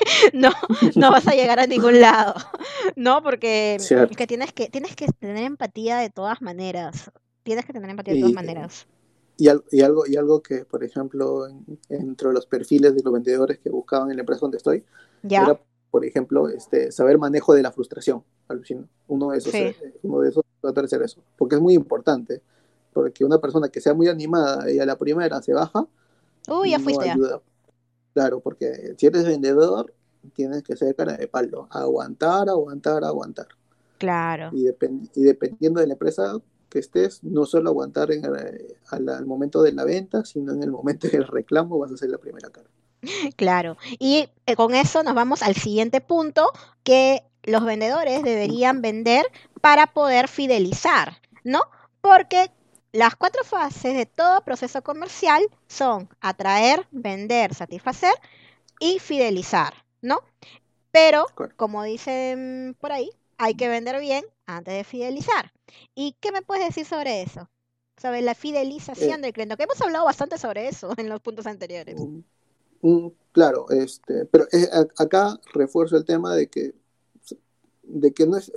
[0.32, 0.50] no,
[0.96, 2.34] no vas a llegar a ningún lado,
[2.96, 3.22] ¿no?
[3.22, 3.78] Porque
[4.16, 7.10] que tienes, que tienes que tener empatía de todas maneras,
[7.42, 8.86] tienes que tener empatía de todas maneras.
[9.38, 11.48] Y, algo, y algo que, por ejemplo,
[11.88, 14.84] entre los perfiles de los vendedores que buscaban en la empresa donde estoy,
[15.24, 18.22] era, por ejemplo, este, saber manejo de la frustración.
[19.08, 22.40] Uno de esos, eh, uno de esos tratar de ser eso, porque es muy importante,
[22.92, 25.86] porque una persona que sea muy animada y a la primera se baja,
[26.48, 27.12] Uy, ya fuiste
[28.14, 29.92] Claro, porque si eres vendedor,
[30.34, 33.48] tienes que ser cara de palo, aguantar, aguantar, aguantar.
[33.98, 34.50] Claro.
[34.52, 36.40] Y, y dependiendo de la empresa
[36.72, 41.06] que estés, no solo aguantar en al, momento de la venta, sino en el momento
[41.06, 42.68] del reclamo vas a ser la primera cara.
[43.36, 43.76] Claro.
[43.98, 46.50] Y eh, con eso nos vamos al siguiente punto,
[46.82, 49.26] que los vendedores deberían vender
[49.60, 51.60] para poder fidelizar, ¿no?
[52.00, 52.50] Porque
[52.92, 58.12] las cuatro fases de todo proceso comercial son atraer, vender, satisfacer
[58.78, 60.20] y fidelizar, ¿no?
[60.90, 61.26] Pero,
[61.56, 65.52] como dicen por ahí, hay que vender bien antes de fidelizar.
[65.94, 67.48] ¿Y qué me puedes decir sobre eso?
[67.96, 69.22] Sobre la fidelización eh.
[69.22, 71.96] del cliente, que hemos hablado bastante sobre eso en los puntos anteriores.
[71.98, 72.20] Mm,
[72.82, 76.74] mm, claro, este, pero eh, acá refuerzo el tema de que,
[77.84, 78.52] de que no es,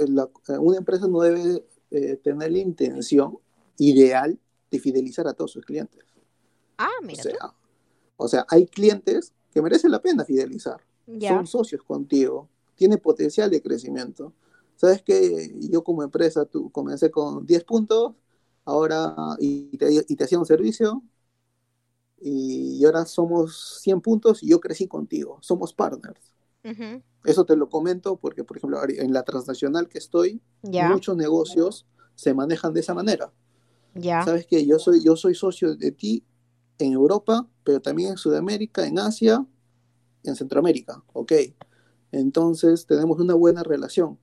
[0.60, 3.40] una empresa no debe eh, tener la intención
[3.78, 4.40] ideal
[4.72, 6.04] de fidelizar a todos sus clientes.
[6.78, 7.24] Ah, mira.
[8.18, 10.82] O sea, hay clientes que merecen la pena fidelizar.
[11.22, 14.34] Son socios contigo, tiene potencial de crecimiento.
[14.76, 18.14] Sabes que yo como empresa tú comencé con 10 puntos,
[18.66, 21.04] ahora y te, y te hacía un servicio
[22.20, 26.34] y, ahora somos 100 puntos y yo crecí contigo, somos partners.
[27.24, 31.86] Eso te lo comento porque, por ejemplo, en la transnacional que estoy, muchos negocios
[32.16, 33.32] se manejan de esa manera.
[34.02, 36.24] Sabes que yo soy, yo soy socio de ti
[36.78, 39.46] en Europa, pero también en Sudamérica, en Asia,
[40.24, 41.32] en Centroamérica, ¿ok?
[42.12, 44.20] Entonces tenemos una buena relación.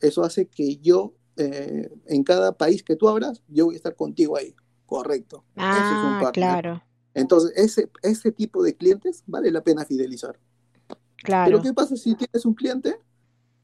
[0.00, 3.96] Eso hace que yo, eh, en cada país que tú abras, yo voy a estar
[3.96, 4.54] contigo ahí,
[4.86, 5.44] correcto.
[5.56, 6.82] Ah, claro.
[7.14, 10.38] Entonces, ese, ese tipo de clientes vale la pena fidelizar.
[11.16, 11.50] Claro.
[11.50, 13.00] Pero ¿qué pasa si tienes un cliente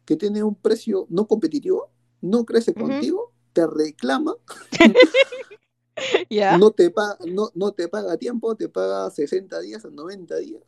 [0.04, 4.34] que tiene un precio no competitivo, no crece contigo, te reclama,
[6.58, 10.62] no, te paga, no, no, te paga tiempo, te paga 60 días a 90 días?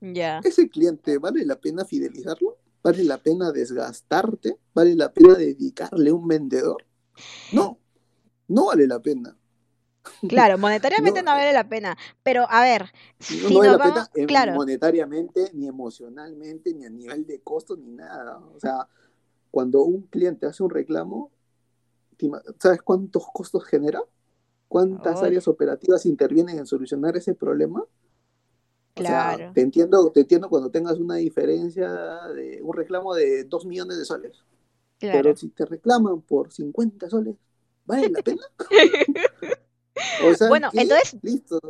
[0.00, 0.40] Ya.
[0.44, 2.58] Ese cliente, ¿vale la pena fidelizarlo?
[2.82, 4.58] ¿Vale la pena desgastarte?
[4.74, 6.84] ¿Vale la pena dedicarle un vendedor?
[7.52, 7.78] No,
[8.48, 9.36] no vale la pena.
[10.28, 12.92] Claro, monetariamente no, vale la pena, pero a ver,
[13.50, 18.38] no, vale la pena monetariamente, ni emocionalmente, ni a nivel de costos, ni nada.
[18.54, 18.86] O sea,
[19.50, 21.30] cuando un cliente hace un reclamo,
[22.58, 24.02] ¿sabes cuántos costos genera?
[24.68, 27.84] ¿Cuántas áreas operativas intervienen en solucionar ese problema?
[28.94, 29.50] Claro.
[29.52, 31.90] te entiendo, te entiendo cuando tengas una diferencia
[32.34, 34.44] de un reclamo de 2 millones de soles.
[35.00, 37.36] Pero si te reclaman por 50 soles,
[37.84, 38.42] ¿vale la pena?
[40.48, 41.16] bueno, entonces,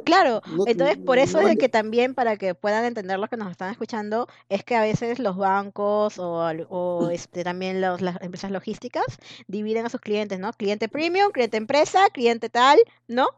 [0.04, 3.70] claro, entonces por eso es que también para que puedan entender los que nos están
[3.70, 9.04] escuchando, es que a veces los bancos o, este, también las empresas logísticas
[9.46, 10.52] dividen a sus clientes, ¿no?
[10.52, 13.28] Cliente premium, cliente empresa, cliente tal, ¿no?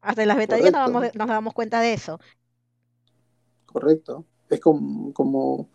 [0.00, 2.20] Hasta en las ventanillas nos, nos damos cuenta de eso.
[3.66, 4.24] Correcto.
[4.48, 5.68] Es como, como,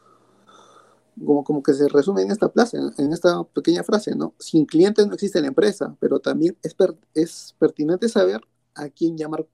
[1.26, 4.34] como, que se resume en esta plaza, en, esta pequeña frase, ¿no?
[4.40, 6.76] Sin clientes no existe la empresa, pero también es,
[7.14, 8.42] es pertinente saber
[8.76, 9.48] a quién llamar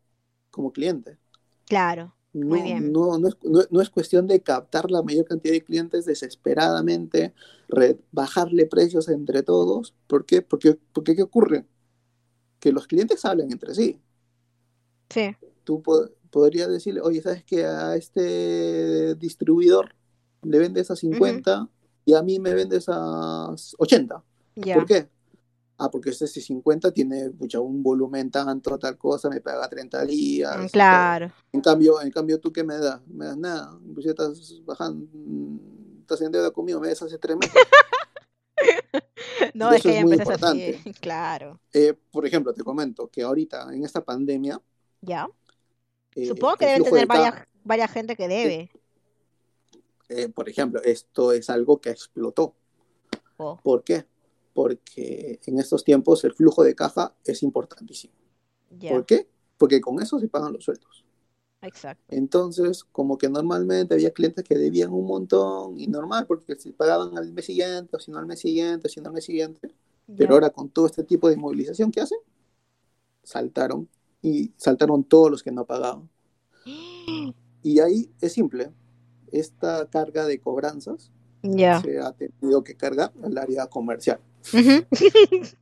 [0.51, 1.17] como cliente.
[1.65, 2.13] Claro.
[2.33, 3.31] No, No,
[3.71, 7.33] no, es, cuestión de captar la mayor cantidad de clientes desesperadamente,
[8.11, 9.95] bajarle precios entre todos.
[10.07, 10.41] ¿Por qué?
[10.41, 11.65] Porque, porque ¿qué ocurre?
[12.59, 13.99] Que los clientes hablan entre sí.
[15.09, 15.35] Sí.
[15.63, 15.81] Tú
[16.29, 19.95] podrías decirle, oye, ¿sabes que a este distribuidor
[20.43, 21.69] le vendes a 50
[22.05, 24.23] y a mí me vendes a 80?
[24.75, 25.09] ¿Por qué?
[25.77, 30.57] Ah, porque este C50 tiene mucho un volumen tanto, tal cosa, me paga 30 días.
[30.57, 31.31] Mm, claro.
[31.51, 33.05] En cambio, en cambio, ¿tú qué me das?
[33.07, 33.77] Me das nada.
[33.93, 35.07] Pues ya estás bajando,
[36.01, 37.55] estás en deuda conmigo, me das hace tres meses.
[39.53, 41.59] no, es que ya así, claro.
[41.73, 44.61] Eh, por ejemplo, te comento que ahorita, en esta pandemia...
[45.01, 45.29] Ya.
[46.15, 47.07] Eh, Supongo que deben tener
[47.63, 48.71] varias, gente que debe.
[50.09, 52.55] Eh, por ejemplo, esto es algo que explotó.
[53.37, 53.59] Oh.
[53.61, 54.05] ¿Por qué?
[54.57, 58.15] Porque en estos tiempos el flujo de caja es importantísimo.
[58.89, 59.29] ¿Por qué?
[59.55, 61.05] Porque con eso se pagan los sueldos.
[61.61, 62.03] Exacto.
[62.07, 67.15] Entonces, como que normalmente había clientes que debían un montón y normal, porque se pagaban
[67.19, 69.75] al mes siguiente, o si no al mes siguiente, o si no al mes siguiente.
[70.17, 72.17] Pero ahora con todo este tipo de movilización que hacen,
[73.21, 73.87] saltaron
[74.23, 76.09] y saltaron todos los que no pagaban.
[77.61, 78.71] y ahí es simple,
[79.31, 81.11] esta carga de cobranzas
[81.43, 84.19] se ha tenido que cargar al área comercial.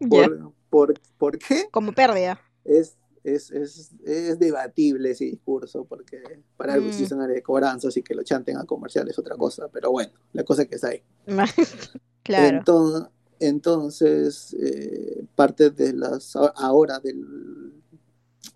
[0.69, 1.67] por, qué?
[1.71, 2.39] Como pérdida.
[2.63, 6.21] Es, es, es, es, debatible ese discurso, porque
[6.57, 6.89] para algo mm.
[6.89, 9.91] existe un área de cobranzas y que lo chanten a comercial es otra cosa, pero
[9.91, 11.01] bueno, la cosa es que está ahí.
[12.23, 12.57] claro.
[12.57, 13.09] Entonces,
[13.39, 17.73] entonces eh, parte de las ahora del,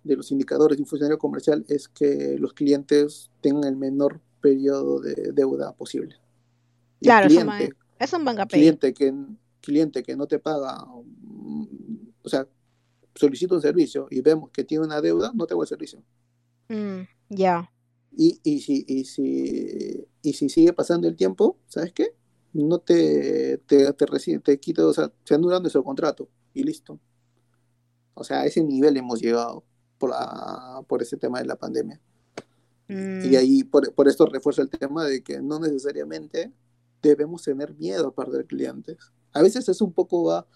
[0.04, 5.00] de los indicadores de un funcionario comercial es que los clientes tengan el menor periodo
[5.00, 6.16] de deuda posible.
[7.00, 7.28] claro,
[7.98, 9.14] es un buen Cliente que,
[9.60, 12.46] cliente que no te paga, o sea,
[13.14, 16.02] solicita un servicio y vemos que tiene una deuda, no te hago el servicio.
[16.68, 17.70] Mm, ya.
[18.12, 22.14] Y, y, si, y, si, y si sigue pasando el tiempo, ¿sabes qué?
[22.52, 26.98] No te, te, te, te quito, o sea, se anula nuestro contrato y listo.
[28.14, 29.64] O sea, a ese nivel hemos llegado
[29.98, 30.12] por,
[30.88, 32.00] por ese tema de la pandemia.
[32.88, 33.36] Y mm.
[33.38, 36.52] ahí, por, por esto refuerzo el tema de que no necesariamente
[37.02, 40.46] debemos tener miedo a perder clientes a veces es un poco va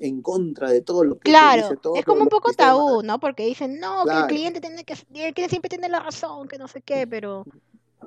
[0.00, 3.20] en contra de todo lo que claro, dice, todo es como un poco tabú, ¿no?
[3.20, 6.58] Porque dicen, no, que el cliente tiene que, el cliente siempre tiene la razón, que
[6.58, 7.44] no sé qué, pero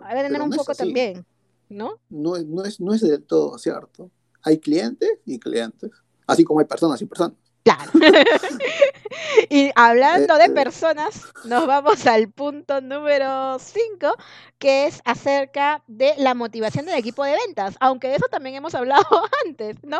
[0.02, 1.26] hay que tener un poco también,
[1.70, 2.00] ¿no?
[2.10, 4.10] No, no, es, no es del todo cierto.
[4.42, 5.92] Hay clientes y clientes,
[6.28, 7.38] así como hay personas y personas.
[7.66, 7.92] Claro.
[9.50, 14.14] y hablando de personas, nos vamos al punto número 5,
[14.60, 18.76] que es acerca de la motivación del equipo de ventas, aunque de eso también hemos
[18.76, 19.08] hablado
[19.48, 20.00] antes, ¿no?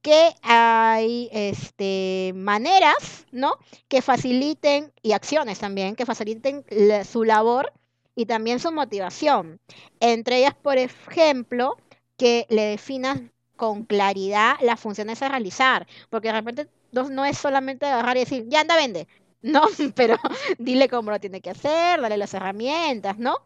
[0.00, 3.58] Que hay este, maneras, ¿no?
[3.88, 6.64] Que faciliten, y acciones también, que faciliten
[7.04, 7.74] su labor
[8.14, 9.60] y también su motivación.
[10.00, 11.76] Entre ellas, por ejemplo,
[12.16, 13.20] que le definas
[13.56, 18.20] con claridad las funciones a realizar, porque de repente no, no es solamente agarrar y
[18.20, 19.08] decir, ya anda, vende.
[19.42, 19.62] No,
[19.96, 20.16] pero
[20.58, 23.36] dile cómo lo tiene que hacer, dale las herramientas, ¿no?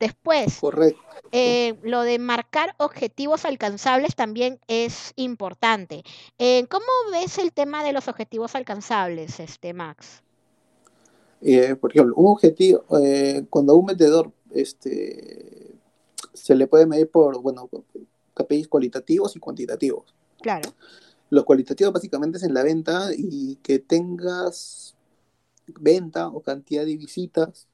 [0.00, 1.00] Después, Correcto.
[1.36, 6.04] Eh, lo de marcar objetivos alcanzables también es importante.
[6.38, 10.22] Eh, ¿Cómo ves el tema de los objetivos alcanzables, este Max?
[11.40, 15.74] Eh, por ejemplo, un objetivo, eh, cuando a un vendedor este,
[16.32, 17.68] se le puede medir por, bueno,
[18.34, 20.14] KPIs cualitativos y cuantitativos.
[20.40, 20.70] Claro.
[21.34, 24.94] Los cualitativos básicamente es en la venta y que tengas
[25.80, 27.66] venta o cantidad de visitas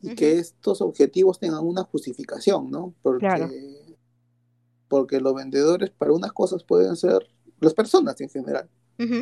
[0.00, 2.94] y que estos objetivos tengan una justificación, ¿no?
[3.02, 3.96] Porque,
[4.88, 7.28] porque los vendedores para unas cosas pueden ser
[7.60, 8.70] las personas en general.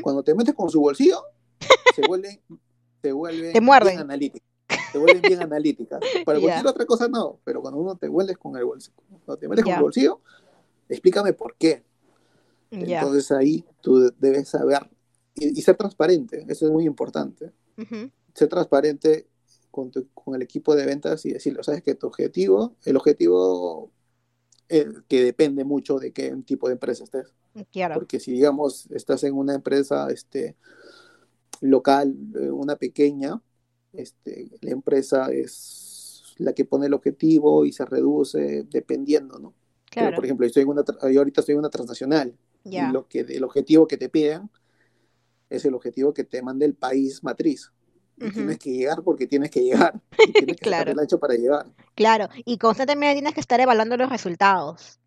[0.02, 1.20] Cuando te metes con su bolsillo,
[1.96, 2.40] se vuelven,
[3.02, 4.48] se vuelven bien analíticas.
[4.92, 5.98] Se vuelven bien analíticas.
[6.24, 8.94] Para cualquier otra cosa no, pero cuando uno te vuelves con el bolsillo,
[9.26, 10.20] cuando te metes con el bolsillo,
[10.88, 11.82] explícame por qué.
[12.70, 14.88] Entonces ahí tú debes saber
[15.34, 17.52] y, ser transparente, eso es muy importante.
[18.34, 19.26] Ser transparente
[19.70, 23.90] con, con, el equipo de ventas y decirle, sabes que tu objetivo, el objetivo
[24.68, 27.34] eh, que depende mucho de qué tipo de empresa estés.
[27.72, 27.94] Claro.
[27.94, 30.56] Porque si digamos estás en una empresa este,
[31.60, 33.40] local, eh, una pequeña,
[33.92, 39.54] este, la empresa es la que pone el objetivo y se reduce dependiendo, ¿no?
[39.90, 40.14] Claro.
[40.14, 43.44] por ejemplo, yo, estoy en una, ahorita estoy en una transnacional y lo que, el
[43.44, 44.50] objetivo que te piden
[45.48, 47.72] es el objetivo que te manda el país matriz.
[48.16, 49.98] Y tienes que llegar porque tienes que llegar.
[50.28, 50.92] Y tienes que claro.
[50.92, 51.66] el ancho para llegar.
[51.94, 55.00] Claro, y constantemente tienes que estar evaluando los resultados.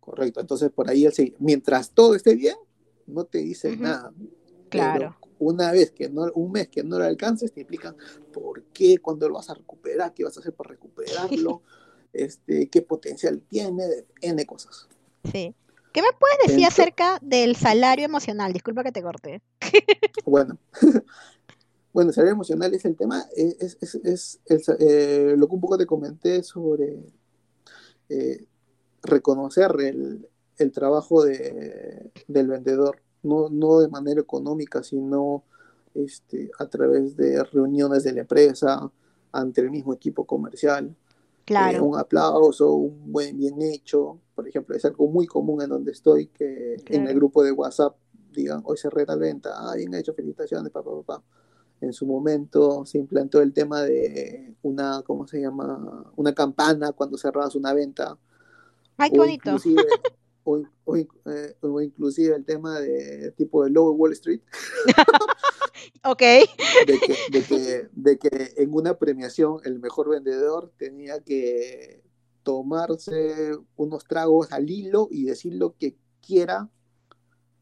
[0.00, 1.06] Correcto, entonces por ahí,
[1.38, 2.56] mientras todo esté bien,
[3.06, 4.12] no te dicen nada.
[4.70, 5.16] Claro.
[5.38, 7.96] una vez que no, un mes que no lo alcances, te explican
[8.32, 11.62] por qué, cuándo lo vas a recuperar, qué vas a hacer para recuperarlo,
[12.12, 13.84] este, qué potencial tiene,
[14.20, 14.88] N cosas.
[15.30, 15.54] Sí.
[15.94, 18.52] ¿Qué me puedes decir acerca del salario emocional?
[18.52, 19.42] Disculpa que te corte.
[20.26, 20.58] bueno,
[21.92, 23.78] bueno, el salario emocional es el tema, es,
[24.80, 26.98] eh, lo que un poco te comenté sobre
[28.08, 28.44] eh,
[29.04, 29.70] reconocer
[30.58, 35.44] el, trabajo de, del vendedor, no, no de manera económica, sino
[35.94, 38.90] este, a través de reuniones de la empresa,
[39.30, 40.92] ante el mismo equipo comercial.
[41.44, 41.78] Claro.
[41.78, 44.18] Eh, un aplauso, un buen bien hecho.
[44.34, 47.96] Por ejemplo, es algo muy común en donde estoy, que en el grupo de WhatsApp
[48.32, 51.22] digan, hoy se reta venta, ah, bien hecho, felicitaciones, papá, papá.
[51.80, 56.12] En su momento se implantó el tema de una, ¿cómo se llama?
[56.16, 58.16] Una campana cuando cerrabas una venta.
[58.96, 59.50] Ay, qué bonito.
[59.50, 59.82] Inclusive,
[60.46, 64.40] eh, o, inclusive el tema de tipo de Lower Wall Street.
[66.04, 66.20] ok.
[66.86, 72.02] De que, de, que, de que en una premiación el mejor vendedor tenía que
[72.42, 76.68] tomarse unos tragos al hilo y decir lo que quiera,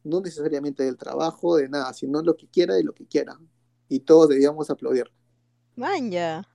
[0.05, 3.39] no necesariamente del trabajo, de nada, sino lo que quiera y lo que quiera.
[3.89, 5.11] Y todos debíamos aplaudir.
[5.76, 6.47] Vaya.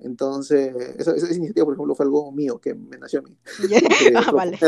[0.00, 3.36] Entonces, esa, esa, iniciativa, por ejemplo, fue algo mío, que me nació a mí.
[4.16, 4.58] ah, vale.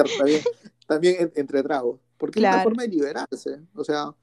[0.86, 3.60] También, entre tragos, porque es una forma de liberarse.
[3.74, 4.14] O sea,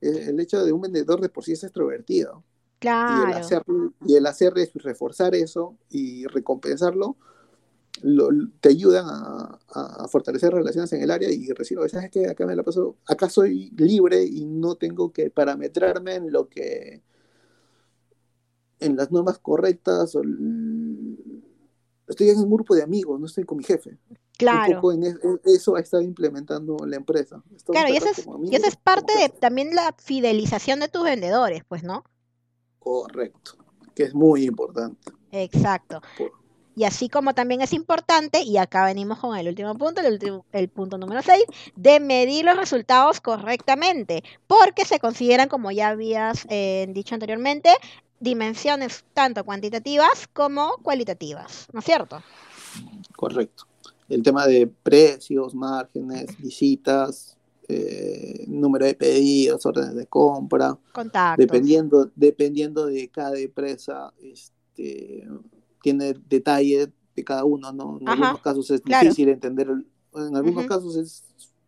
[0.00, 2.44] e, el hecho de un vendedor de por sí es extrovertido.
[2.78, 3.28] Claro.
[3.28, 3.62] Y el hacer,
[4.06, 7.16] y el hacer eso, reforzar eso y recompensarlo,
[8.60, 12.26] te ayudan a, fortalecer relaciones en el área y decir, ¿sabes qué?
[12.28, 17.02] Acá me la paso, acá soy libre y no tengo que parametrarme en lo que
[18.84, 20.22] en las normas correctas, o
[22.08, 23.98] estoy en un grupo de amigos, no estoy con mi jefe.
[24.36, 24.82] Claro.
[25.44, 27.42] eso ha estado implementando la empresa.
[27.66, 31.62] claro, y eso, es, y eso es parte de también la fidelización de tus vendedores,
[31.68, 32.04] pues, ¿no?
[32.80, 33.52] Correcto,
[33.94, 35.12] que es muy importante.
[35.30, 36.02] Exacto.
[36.76, 40.44] Y así como también es importante, y acá venimos con el último punto, el, último,
[40.52, 41.44] el punto número 6,
[41.76, 47.70] de medir los resultados correctamente, porque se consideran, como ya habías eh, dicho anteriormente,
[48.24, 52.22] dimensiones tanto cuantitativas como cualitativas, ¿no es cierto?
[53.14, 53.66] Correcto.
[54.08, 57.36] El tema de precios, márgenes, visitas,
[57.68, 61.46] eh, número de pedidos, órdenes de compra, contactos.
[61.46, 65.26] Dependiendo, dependiendo de cada empresa, este,
[65.82, 67.98] tiene detalle de cada uno, ¿no?
[68.00, 69.68] En algunos casos es difícil entender,
[70.14, 71.24] en algunos casos es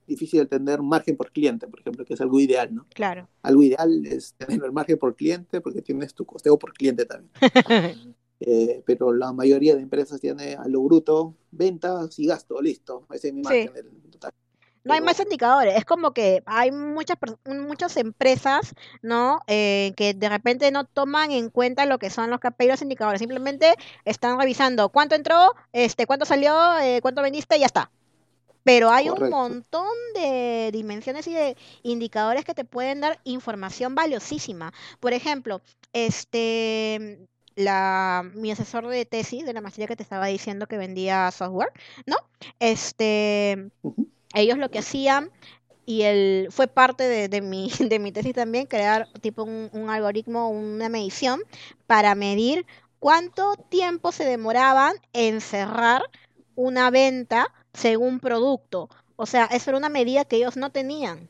[0.07, 2.87] difícil tener margen por cliente, por ejemplo, que es algo ideal, ¿no?
[2.95, 3.29] Claro.
[3.43, 7.31] Algo ideal es tener el margen por cliente porque tienes tu costeo por cliente también.
[8.39, 13.07] Eh, pero la mayoría de empresas tiene a lo bruto ventas y gasto, listo.
[13.11, 13.71] Ese es mi margen
[14.11, 14.33] total.
[14.87, 19.41] No hay más indicadores, es como que hay muchas muchas empresas, ¿no?
[19.49, 23.75] Eh, que de repente no toman en cuenta lo que son los KPIs indicadores, simplemente
[24.05, 27.91] están revisando cuánto entró, este, cuánto salió, eh, cuánto vendiste y ya está.
[28.67, 34.73] Pero hay un montón de dimensiones y de indicadores que te pueden dar información valiosísima.
[34.99, 35.61] Por ejemplo,
[35.93, 41.31] este la, mi asesor de tesis de la maestría que te estaba diciendo que vendía
[41.31, 41.71] software,
[42.07, 42.17] ¿no?
[42.59, 43.71] Este,
[44.35, 45.31] ellos lo que hacían
[45.85, 50.51] y el, fue parte de, mi, de mi tesis también crear tipo un, un algoritmo,
[50.51, 51.41] una medición
[51.87, 52.67] para medir
[52.99, 56.03] cuánto tiempo se demoraban en cerrar
[56.57, 58.89] una venta según producto.
[59.17, 61.29] O sea, eso era una medida que ellos no tenían.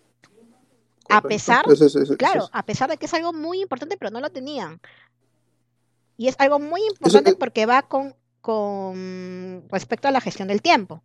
[1.09, 1.65] A pesar,
[2.19, 4.81] claro, a pesar de que es algo muy importante, pero no lo tenían.
[6.17, 11.03] Y es algo muy importante porque va con, con respecto a la gestión del tiempo.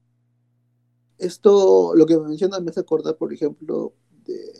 [1.19, 3.93] Esto, lo que me mencionas, me hace acordar, por ejemplo,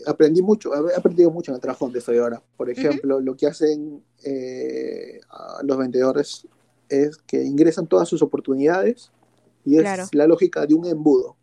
[0.06, 2.44] aprendí mucho, he aprendido mucho en el trabajo donde estoy ahora.
[2.56, 5.22] Por ejemplo, lo que hacen eh,
[5.64, 6.48] los vendedores
[6.88, 9.12] es que ingresan todas sus oportunidades
[9.66, 11.38] y es la lógica de un embudo.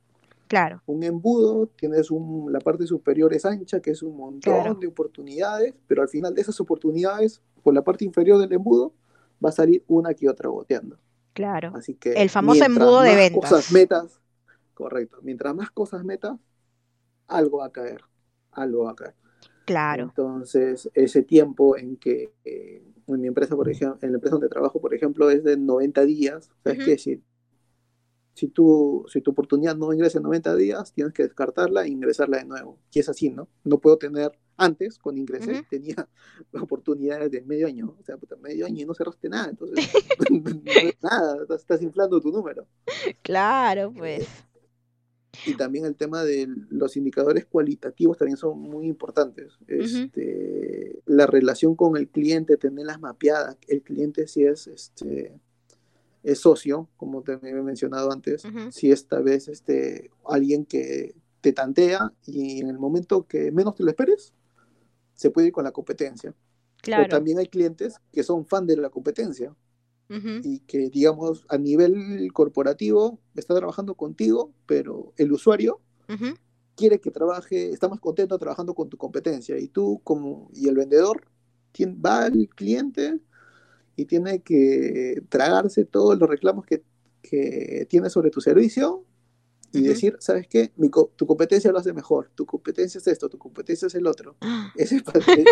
[0.48, 0.82] Claro.
[0.86, 5.74] Un embudo, tienes un, la parte superior es ancha, que es un montón de oportunidades,
[5.86, 8.94] pero al final de esas oportunidades, por la parte inferior del embudo,
[9.44, 10.98] va a salir una que otra goteando.
[11.34, 11.72] Claro.
[11.74, 13.50] Así que el famoso embudo de ventas.
[13.50, 14.20] Cosas metas,
[14.72, 15.18] correcto.
[15.22, 16.38] Mientras más cosas metas,
[17.26, 18.00] algo va a caer,
[18.52, 19.14] algo va a caer.
[19.66, 20.04] Claro.
[20.04, 24.48] Entonces, ese tiempo en que eh, en mi empresa, por ejemplo, en la empresa donde
[24.48, 26.96] trabajo, por ejemplo, es de 90 días, ¿sabes qué?
[26.96, 27.22] Si
[28.38, 32.38] si tu, si tu oportunidad no ingresa en 90 días, tienes que descartarla e ingresarla
[32.38, 32.78] de nuevo.
[32.92, 33.48] Y es así, ¿no?
[33.64, 36.08] No puedo tener, antes, cuando ingresé, tenía
[36.52, 37.96] oportunidades de medio año.
[37.98, 39.50] O sea, puta, medio año y no cerraste nada.
[39.50, 39.90] Entonces,
[41.02, 42.64] nada, estás, inflando tu número.
[43.22, 44.28] Claro, pues.
[45.44, 49.58] Y también el tema de los indicadores cualitativos también son muy importantes.
[49.66, 53.56] Este, La relación con el cliente, tenerlas mapeadas.
[53.66, 55.40] El cliente si es este,
[56.28, 62.12] es socio, como te he mencionado antes, si esta vez este, alguien que te tantea
[62.26, 64.34] y en el momento que menos te lo esperes,
[65.14, 66.34] se puede ir con la competencia.
[66.82, 67.04] Claro.
[67.04, 69.54] O también hay clientes que son fan de la competencia
[70.42, 75.80] y que, digamos, a nivel corporativo está trabajando contigo, pero el usuario
[76.76, 79.58] quiere que trabaje, está más contento trabajando con tu competencia.
[79.58, 81.26] Y tú como y el vendedor
[81.84, 83.18] va al cliente
[83.98, 86.84] y tiene que tragarse todos los reclamos que,
[87.20, 89.04] que tiene sobre tu servicio
[89.72, 90.72] y decir, ¿sabes qué?
[91.16, 94.36] tu competencia lo hace mejor, tu competencia es esto, tu competencia es el otro.
[94.76, 95.02] Ese es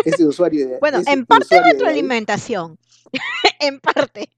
[0.05, 0.65] ese usuario.
[0.65, 2.79] De, bueno, en parte retroalimentación,
[3.59, 4.29] en parte.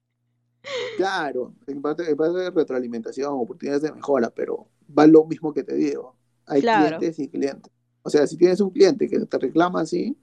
[0.97, 5.64] Claro, en parte, en parte de retroalimentación, oportunidades de mejora, pero va lo mismo que
[5.64, 6.16] te digo.
[6.47, 7.72] Hay clientes y clientes.
[8.01, 10.18] O sea, si tienes un cliente que te reclama así,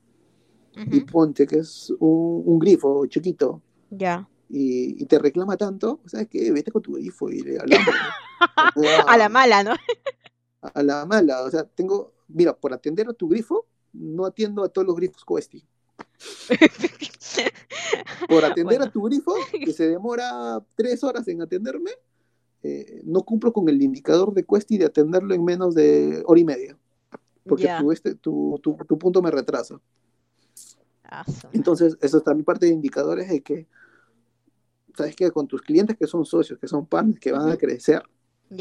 [0.74, 4.28] y ponte que es un, un grifo chiquito, ya.
[4.48, 6.52] Y, te reclama tanto, ¿sabes qué?
[6.52, 7.88] Vete con tu grifo y le hablamos.
[9.08, 9.74] a la mala, ¿no?
[10.60, 14.68] a la mala, o sea, tengo, mira, por atender a tu grifo, no atiendo a
[14.68, 15.64] todos los grifos Cuesti.
[18.28, 21.90] por atender a tu grifo, que se demora tres horas en atenderme,
[22.62, 26.44] eh, no cumplo con el indicador de Cuesti de atenderlo en menos de hora y
[26.44, 26.76] media.
[27.44, 29.80] Porque este, tu, tu, tu, punto me retrasa.
[31.52, 33.66] Entonces, eso también parte de indicadores de que,
[34.96, 38.02] sabes que con tus clientes que son socios, que son partners, que van a crecer,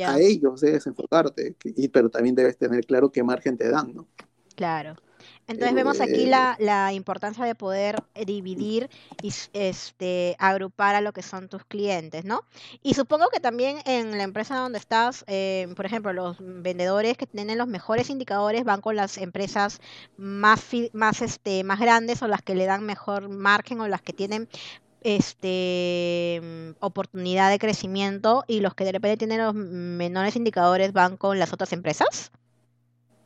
[0.05, 4.07] a ellos debes enfocarte, y, pero también debes tener claro qué margen te dan, ¿no?
[4.55, 4.95] Claro.
[5.47, 8.89] Entonces vemos aquí eh, la, la, importancia de poder dividir
[9.21, 12.41] y este, agrupar a lo que son tus clientes, ¿no?
[12.81, 17.27] Y supongo que también en la empresa donde estás, eh, por ejemplo, los vendedores que
[17.27, 19.81] tienen los mejores indicadores van con las empresas
[20.17, 24.13] más, más, este, más grandes o las que le dan mejor margen o las que
[24.13, 24.49] tienen
[25.01, 26.41] este
[26.79, 31.53] oportunidad de crecimiento y los que de repente tienen los menores indicadores van con las
[31.53, 32.31] otras empresas.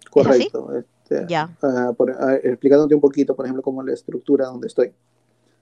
[0.09, 0.83] Correcto.
[1.09, 1.55] Este, ya.
[1.61, 4.93] Ah, ah, explicándote un poquito, por ejemplo, cómo la estructura donde estoy.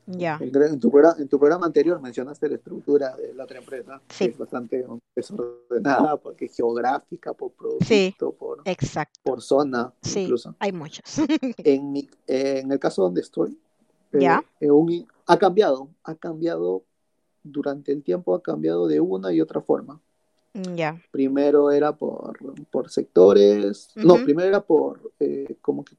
[0.05, 0.39] Ya.
[0.39, 4.25] En, tu programa, en tu programa anterior mencionaste la estructura de la otra empresa, sí.
[4.25, 9.19] es bastante desordenada, porque es geográfica, por producto, por, exacto.
[9.21, 10.55] por zona, sí, incluso.
[10.59, 11.03] Hay muchos.
[11.57, 13.59] en, mi, en el caso donde estoy,
[14.13, 14.41] eh, ¿Ya?
[14.61, 14.69] Eh,
[15.25, 16.83] ha cambiado, ha cambiado
[17.43, 19.99] durante el tiempo, ha cambiado de una y otra forma.
[21.11, 22.37] Primero era por,
[22.71, 25.95] por sectores, no, primero era por eh, como que,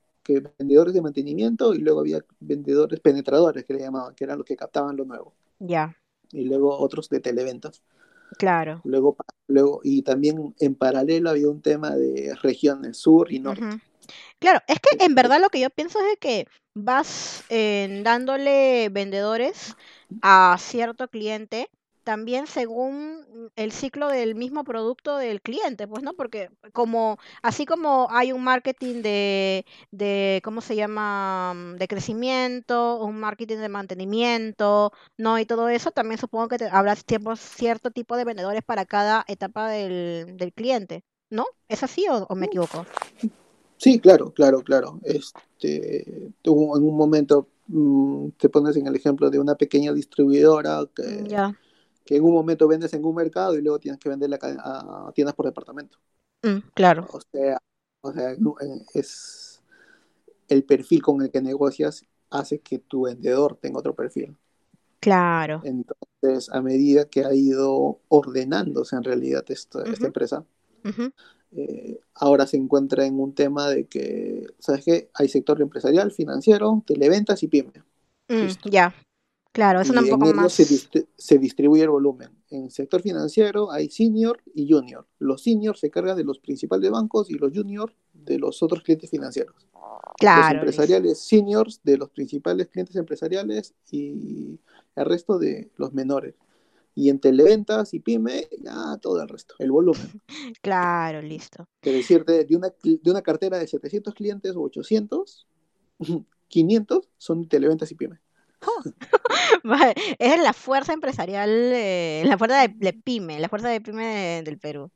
[0.58, 4.56] vendedores de mantenimiento y luego había vendedores penetradores que le llamaban, que eran los que
[4.56, 5.32] captaban lo nuevo.
[5.58, 5.96] Ya.
[6.32, 7.82] Y luego otros de televentas.
[8.36, 8.82] Claro.
[8.84, 13.80] Luego, luego, y también en paralelo había un tema de regiones sur y norte.
[14.38, 19.76] Claro, es que en verdad lo que yo pienso es que vas eh, dándole vendedores
[20.20, 21.70] a cierto cliente
[22.08, 26.14] también según el ciclo del mismo producto del cliente, pues, ¿no?
[26.14, 31.52] Porque como, así como hay un marketing de, de ¿cómo se llama?
[31.54, 35.38] Mm, de crecimiento, un marketing de mantenimiento, ¿no?
[35.38, 39.68] Y todo eso, también supongo que te, habrá cierto tipo de vendedores para cada etapa
[39.68, 41.44] del, del cliente, ¿no?
[41.68, 42.86] ¿Es así o, me equivoco?
[43.76, 44.98] Sí, claro, claro, claro.
[45.04, 50.86] Este, tú en un momento mm, te pones en el ejemplo de una pequeña distribuidora
[50.96, 51.26] que,
[52.08, 55.34] que en un momento vendes en un mercado y luego tienes que vender a, tiendas
[55.34, 55.98] por departamento.
[56.42, 57.06] Mm, claro.
[57.12, 57.58] O sea,
[58.00, 58.34] o sea,
[58.94, 59.62] es
[60.48, 64.38] el perfil con el que negocias hace que tu vendedor tenga otro perfil.
[65.00, 65.60] Claro.
[65.64, 70.46] Entonces, a medida que ha ido ordenándose en realidad esta, esta empresa,
[71.52, 75.10] eh, ahora se encuentra en un tema de que, ¿sabes qué?
[75.12, 77.72] Hay sector empresarial, financiero, televentas y pyme.
[78.30, 78.94] Mm, ya,
[79.58, 80.52] claro, es un poco más.
[80.52, 80.64] Se,
[81.16, 82.30] se, distribuye el volumen.
[82.50, 85.06] En sector financiero hay senior y junior.
[85.18, 89.10] Los senior se cargan de los principales bancos y los junior de los otros clientes
[89.10, 89.54] financieros.
[90.18, 90.42] Claro.
[90.42, 94.58] Los empresariales seniors de los principales clientes empresariales y
[94.96, 96.34] el resto de los menores.
[96.94, 100.20] Y en televentas y pyme, ya todo el resto, el volumen.
[100.62, 101.68] Claro, listo.
[101.82, 105.46] Es decir, de, una, de una cartera de 700 clientes o 800,
[106.48, 108.20] 500 son televentas y pyme.
[110.18, 114.90] es la fuerza empresarial, eh, la fuerza de, pyme, la fuerza de pyme del Perú.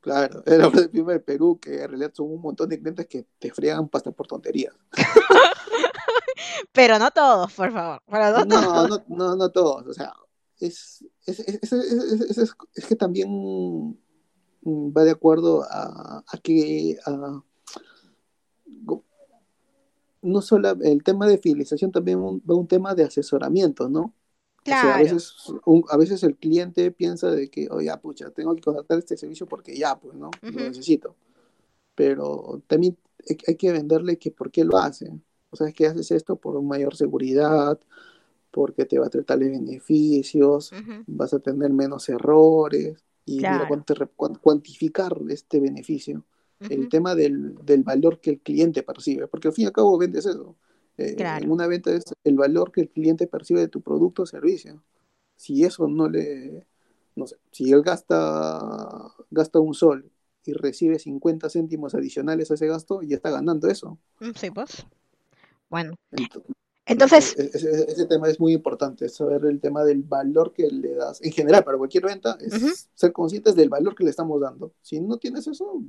[0.00, 2.78] Claro, es la fuerza de pyme del Perú, que en realidad son un montón de
[2.78, 4.74] clientes que te friegan hasta por tonterías.
[6.72, 8.00] Pero no todos, por favor.
[8.08, 9.86] no, no, no, no, todos.
[9.86, 10.12] O sea,
[10.58, 13.28] es, es, es, es, que también
[14.64, 17.42] va de acuerdo a, a que a,
[20.22, 24.14] no solo el tema de fidelización, también va un tema de asesoramiento, ¿no?
[24.64, 24.90] Claro.
[24.90, 25.34] a, veces,
[25.88, 29.76] a veces el cliente piensa de que, oye, pucha, tengo que contratar este servicio porque
[29.76, 30.30] ya, pues, ¿no?
[30.42, 31.16] Lo necesito.
[31.94, 32.96] Pero también
[33.46, 35.10] hay que venderle que por qué lo hace.
[35.50, 37.80] O sea, es que haces esto por mayor seguridad,
[38.50, 40.72] porque te va a traer tales beneficios,
[41.06, 43.40] vas a tener menos errores y
[44.42, 46.24] cuantificar este beneficio.
[46.60, 50.26] El tema del, valor que el cliente percibe, porque al fin y al cabo vendes
[50.26, 50.56] eso.
[50.96, 54.26] Eh, en una venta es el valor que el cliente percibe de tu producto o
[54.26, 54.82] servicio.
[55.36, 56.66] Si eso no le,
[57.14, 58.58] no sé, si él gasta,
[59.30, 60.10] gasta un sol
[60.44, 63.98] y recibe 50 céntimos adicionales a ese gasto, ya está ganando eso.
[64.18, 64.86] Mm, sí, pues.
[65.68, 65.94] Bueno.
[66.10, 66.52] Entonces,
[66.88, 71.20] e-, e-, ese, tema es muy importante, saber el tema del valor que le das.
[71.22, 74.72] En general, para cualquier venta, es ser conscientes del valor que le estamos dando.
[74.82, 75.82] Si no tienes eso,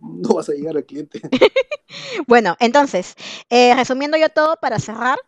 [0.00, 1.20] no vas a llegar al cliente.
[2.26, 3.14] bueno, entonces,
[3.50, 5.18] eh, resumiendo yo todo para cerrar,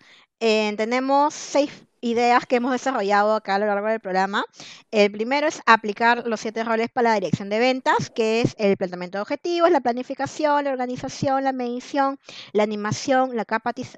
[0.40, 1.70] eh, tenemos seis
[2.00, 4.44] ideas que hemos desarrollado acá a lo largo del programa.
[4.90, 8.76] El primero es aplicar los siete roles para la dirección de ventas, que es el
[8.76, 12.18] planteamiento de objetivos, la planificación, la organización, la medición,
[12.52, 13.46] la animación, la,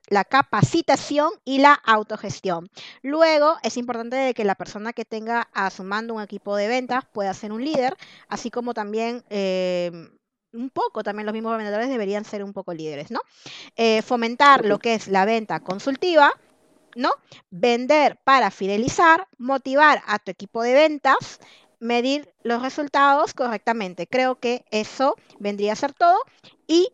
[0.08, 2.68] la capacitación y la autogestión.
[3.02, 7.04] Luego, es importante que la persona que tenga a su mando un equipo de ventas
[7.12, 7.96] pueda ser un líder,
[8.28, 9.24] así como también...
[9.30, 9.90] Eh,
[10.52, 13.20] un poco también los mismos vendedores deberían ser un poco líderes, ¿no?
[13.76, 16.32] Eh, fomentar lo que es la venta consultiva,
[16.96, 17.10] ¿no?
[17.50, 21.40] Vender para fidelizar, motivar a tu equipo de ventas,
[21.78, 24.06] medir los resultados correctamente.
[24.06, 26.18] Creo que eso vendría a ser todo
[26.66, 26.92] y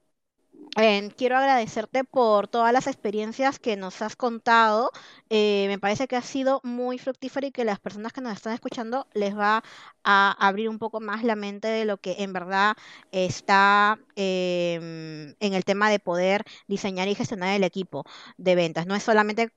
[1.16, 4.90] quiero agradecerte por todas las experiencias que nos has contado.
[5.30, 8.52] Eh, me parece que ha sido muy fructífero y que las personas que nos están
[8.52, 9.62] escuchando les va
[10.04, 12.76] a abrir un poco más la mente de lo que en verdad
[13.10, 18.04] está em, en el tema de poder diseñar y gestionar el equipo
[18.36, 18.86] de ventas.
[18.86, 19.50] No es solamente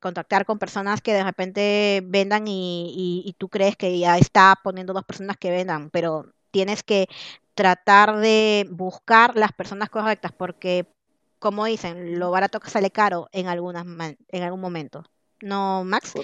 [0.00, 5.04] contactar con personas que de repente vendan y tú crees que ya está poniendo dos
[5.04, 7.08] personas que vendan, pero tienes que
[7.54, 10.86] tratar de buscar las personas correctas, porque,
[11.38, 15.04] como dicen, lo barato que sale caro en, algunas, en algún momento.
[15.40, 16.14] ¿No, Max?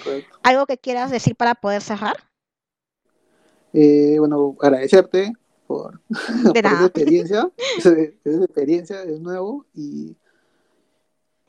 [0.43, 2.15] ¿Algo que quieras decir para poder cerrar?
[3.73, 5.33] Eh, bueno, agradecerte
[5.67, 6.01] por,
[6.45, 7.51] por esa experiencia.
[7.77, 10.15] esa, experiencia es nuevo y,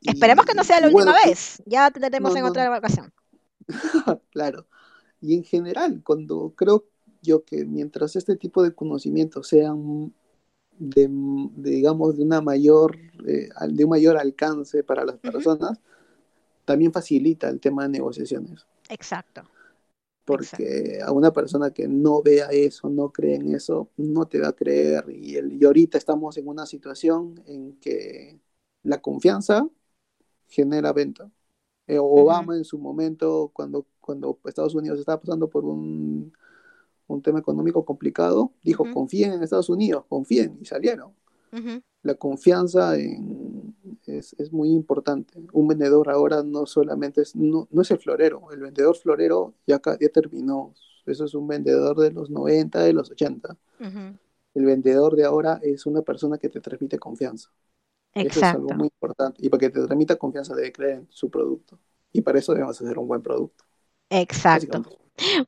[0.02, 1.62] Esperemos que no sea la última vez.
[1.66, 3.12] Ya te tendremos en otra ocasión.
[4.30, 4.66] claro.
[5.20, 6.86] Y en general, cuando creo
[7.22, 10.12] yo que mientras este tipo de conocimientos sean
[10.78, 11.08] de,
[11.56, 12.96] digamos, de una mayor,
[13.26, 15.78] eh, de un mayor alcance para las personas,
[16.64, 18.66] también facilita el tema de negociaciones.
[18.88, 19.42] Exacto.
[20.24, 24.48] Porque a una persona que no vea eso, no cree en eso, no te va
[24.48, 25.04] a creer.
[25.10, 28.38] Y, el, y ahorita estamos en una situación en que
[28.82, 29.68] la confianza
[30.48, 31.30] genera venta.
[31.86, 36.32] Eh, Obama en su momento, cuando, cuando Estados Unidos estaba pasando por un
[37.14, 41.12] un tema económico complicado, dijo, confíen en Estados Unidos, confíen, y salieron.
[42.02, 45.34] La confianza es, muy importante.
[45.52, 50.08] Un vendedor ahora no solamente es, no, es el florero, el vendedor florero ya, ya
[50.08, 50.74] terminó.
[51.06, 53.56] Eso es un vendedor de los 90, de los 80.
[54.54, 57.50] el vendedor de ahora es una persona que te transmite confianza.
[58.14, 58.38] Exacto.
[58.38, 59.44] Eso es algo muy importante.
[59.44, 61.78] Y para que te transmita confianza debe creer en su producto.
[62.12, 63.64] Y para eso debemos hacer un buen producto.
[64.08, 64.82] Exacto.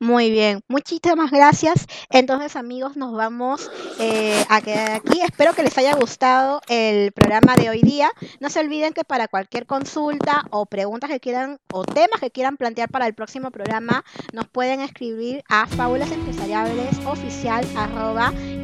[0.01, 1.87] Muy bien, muchísimas gracias.
[2.11, 5.21] Entonces, amigos, nos vamos eh, a quedar aquí.
[5.21, 8.11] Espero que les haya gustado el programa de hoy día.
[8.41, 12.57] No se olviden que para cualquier consulta o preguntas que quieran o temas que quieran
[12.57, 15.67] plantear para el próximo programa, nos pueden escribir a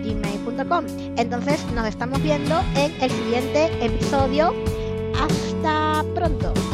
[0.03, 0.87] gmail.com
[1.17, 4.55] Entonces, nos estamos viendo en el siguiente episodio.
[5.19, 6.68] Hasta pronto.